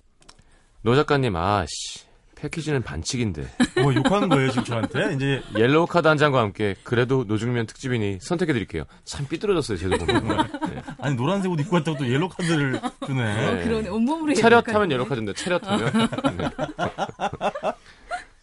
[0.84, 2.05] 노 작가님, 아씨,
[2.36, 3.47] 패키지는 반칙인데.
[3.82, 5.16] 뭐 욕하는 거예요 지금 저한테.
[5.16, 8.84] 이제 옐로우 카드 한 장과 함께, 그래도 노중면 특집이니 선택해드릴게요.
[9.03, 10.47] 참 삐뚤어졌어요, 제도 보면.
[10.70, 10.82] 네.
[11.01, 13.36] 아니 노란색 옷 입고 왔다고 또 옐로 카드를 주네.
[13.36, 13.47] 네.
[13.47, 13.89] 어, 그러네.
[13.89, 15.91] 온몸으로 차렷하면 옐로우 카드인데, 차렷하면.
[16.38, 16.49] 네.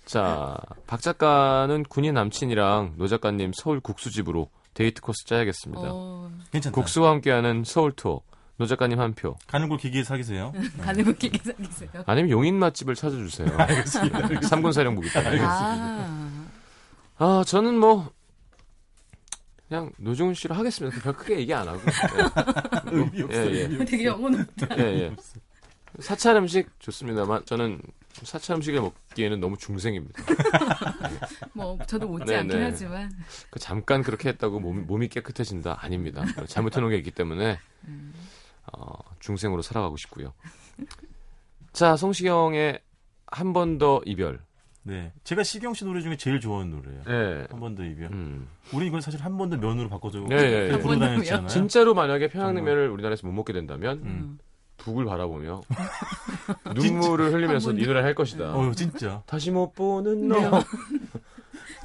[0.08, 0.56] 자,
[0.86, 5.82] 박 작가는 군인 남친이랑 노 작가님 서울 국수집으로 데이트 코스 짜야겠습니다.
[5.84, 6.74] 어, 괜찮다.
[6.74, 8.22] 국수와 함께하는 서울 투어.
[8.56, 9.36] 노 작가님 한 표.
[9.46, 10.54] 가는 걸 기기에 사기세요.
[10.80, 11.90] 가는 거 끼게 생기세요.
[12.06, 13.48] 아니면 용인 맛집을 찾아주세요.
[14.48, 15.40] 삼군 사령 부기 때문에.
[15.42, 16.46] 아,
[17.18, 18.10] 아, 저는 뭐
[19.68, 21.02] 그냥 노중훈 씨로 하겠습니다.
[21.02, 21.80] 별 크게 얘기 안 하고.
[22.90, 23.38] 의미 없어.
[23.38, 23.60] 예, 예.
[23.64, 23.84] 의미 없어.
[23.84, 24.78] 되게 영혼 없다.
[24.78, 25.16] 예, 예.
[26.00, 27.80] 사찰 음식 좋습니다만 저는
[28.12, 30.22] 사찰 음식을 먹기에는 너무 중생입니다.
[31.54, 32.64] 뭐 저도 못지 네, 않긴 네.
[32.64, 33.10] 하지만
[33.50, 35.78] 그 잠깐 그렇게 했다고 몸, 몸이 깨끗해진다?
[35.80, 36.24] 아닙니다.
[36.46, 37.58] 잘못해 놓은 게 있기 때문에
[38.72, 40.32] 어, 중생으로 살아가고 싶고요.
[41.72, 42.80] 자, 성시경의
[43.26, 44.40] 한 번 더 이별.
[44.82, 47.02] 네, 제가 시경 씨 노래 중에 제일 좋아하는 노래예요.
[47.04, 47.46] 네.
[47.50, 48.10] 한 번 더 이별.
[48.10, 48.48] 음.
[48.72, 50.20] 우리 이건 사실 한 번 더 면으로 바꿔줘.
[50.28, 51.46] 네, 네, 네.
[51.46, 54.38] 진짜로 만약에 평양냉면을 우리나라에서 못 먹게 된다면 음.
[54.78, 55.60] 북을 바라보며
[56.74, 58.54] 눈물을 흘리면서 이 노래 할 것이다.
[58.54, 59.22] 어, 진짜.
[59.26, 60.36] 다시 못 보는 너.
[60.36, 60.62] 오늘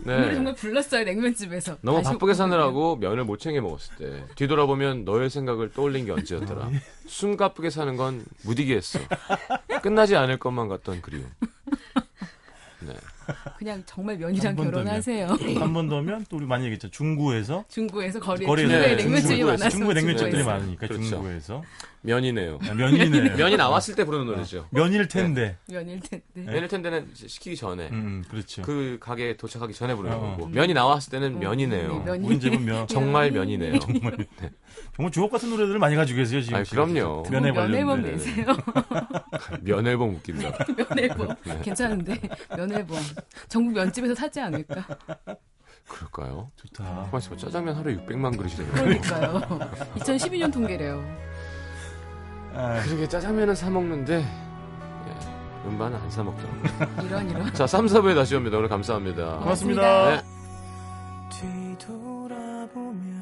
[0.28, 0.34] 네.
[0.36, 1.78] 정말 불렀어요 냉면집에서.
[1.82, 6.70] 너무 바쁘게 사느라고 면을 못 챙겨 먹었을 때 뒤돌아보면 너의 생각을 떠올린 게 언제였더라.
[7.08, 9.00] 숨 가쁘게 사는 건 무디게했어.
[9.82, 11.26] 끝나지 않을 것만 같던 그리움.
[12.82, 12.94] 네.
[13.58, 14.72] 그냥 정말 면이랑 한번.
[14.72, 15.28] 결혼하세요.
[15.60, 16.90] 한 번 더면 또 우리 많이 얘기했죠.
[16.90, 20.50] 중구에서 중구에서 거리에 거리에 중구에 네, 냉면집이 중구에서, 많아서 중구에 냉면집들이 중구에서.
[20.50, 21.04] 많으니까 그렇죠.
[21.10, 21.64] 중구에서
[22.04, 22.60] 면이네요.
[22.70, 23.36] 아, 면이네.
[23.36, 24.68] 면이 나왔을 때 부르는 노래죠.
[24.72, 25.58] 면일 텐데.
[25.70, 26.24] 면일 텐데.
[26.34, 27.88] 면일 텐데는 시키기 전에.
[27.92, 28.62] 음, 그렇죠.
[28.62, 30.20] 그 가게에 도착하기 전에 부르는 어.
[30.20, 30.48] 거고.
[30.48, 32.00] 면이 나왔을 때는 음, 면이네요.
[32.00, 32.28] 네, 면이.
[32.28, 32.88] 우리 집은 면.
[32.88, 33.80] 정말 면이네요.
[33.80, 34.18] 정말.
[34.42, 34.52] 네.
[34.96, 36.58] 정말 주옥 같은 노래들을 많이 가지고 계세요, 지금.
[36.58, 37.24] 아니, 그럼요.
[37.30, 38.12] 면에 면 앨범 관련된.
[38.12, 38.46] 내세요.
[39.62, 40.66] 면 앨범 웃긴다.
[40.76, 41.36] 면 앨범.
[41.46, 41.60] 네.
[41.64, 42.20] 괜찮은데.
[42.56, 42.98] 면 앨범.
[43.48, 44.86] 전국 면집에서 사지 않을까.
[45.88, 46.52] 그럴까요?
[46.56, 47.10] 좋다.
[47.18, 47.36] 있어봐.
[47.38, 48.72] 짜장면 하루에 600만 그릇이래요.
[48.74, 49.42] 그러니까요.
[49.98, 51.33] 2012년 통계래요.
[52.56, 56.62] 아, 그러게 짜장면은 사 먹는데 예, 음반은 안 사 먹더라고요.
[57.08, 57.54] 이런 이런.
[57.54, 58.58] 자, 3, 4부에 다시 옵니다.
[58.58, 59.38] 오늘 감사합니다.
[59.40, 60.10] 고맙습니다.
[60.12, 60.22] 네.
[61.30, 63.13] 뒤돌아보면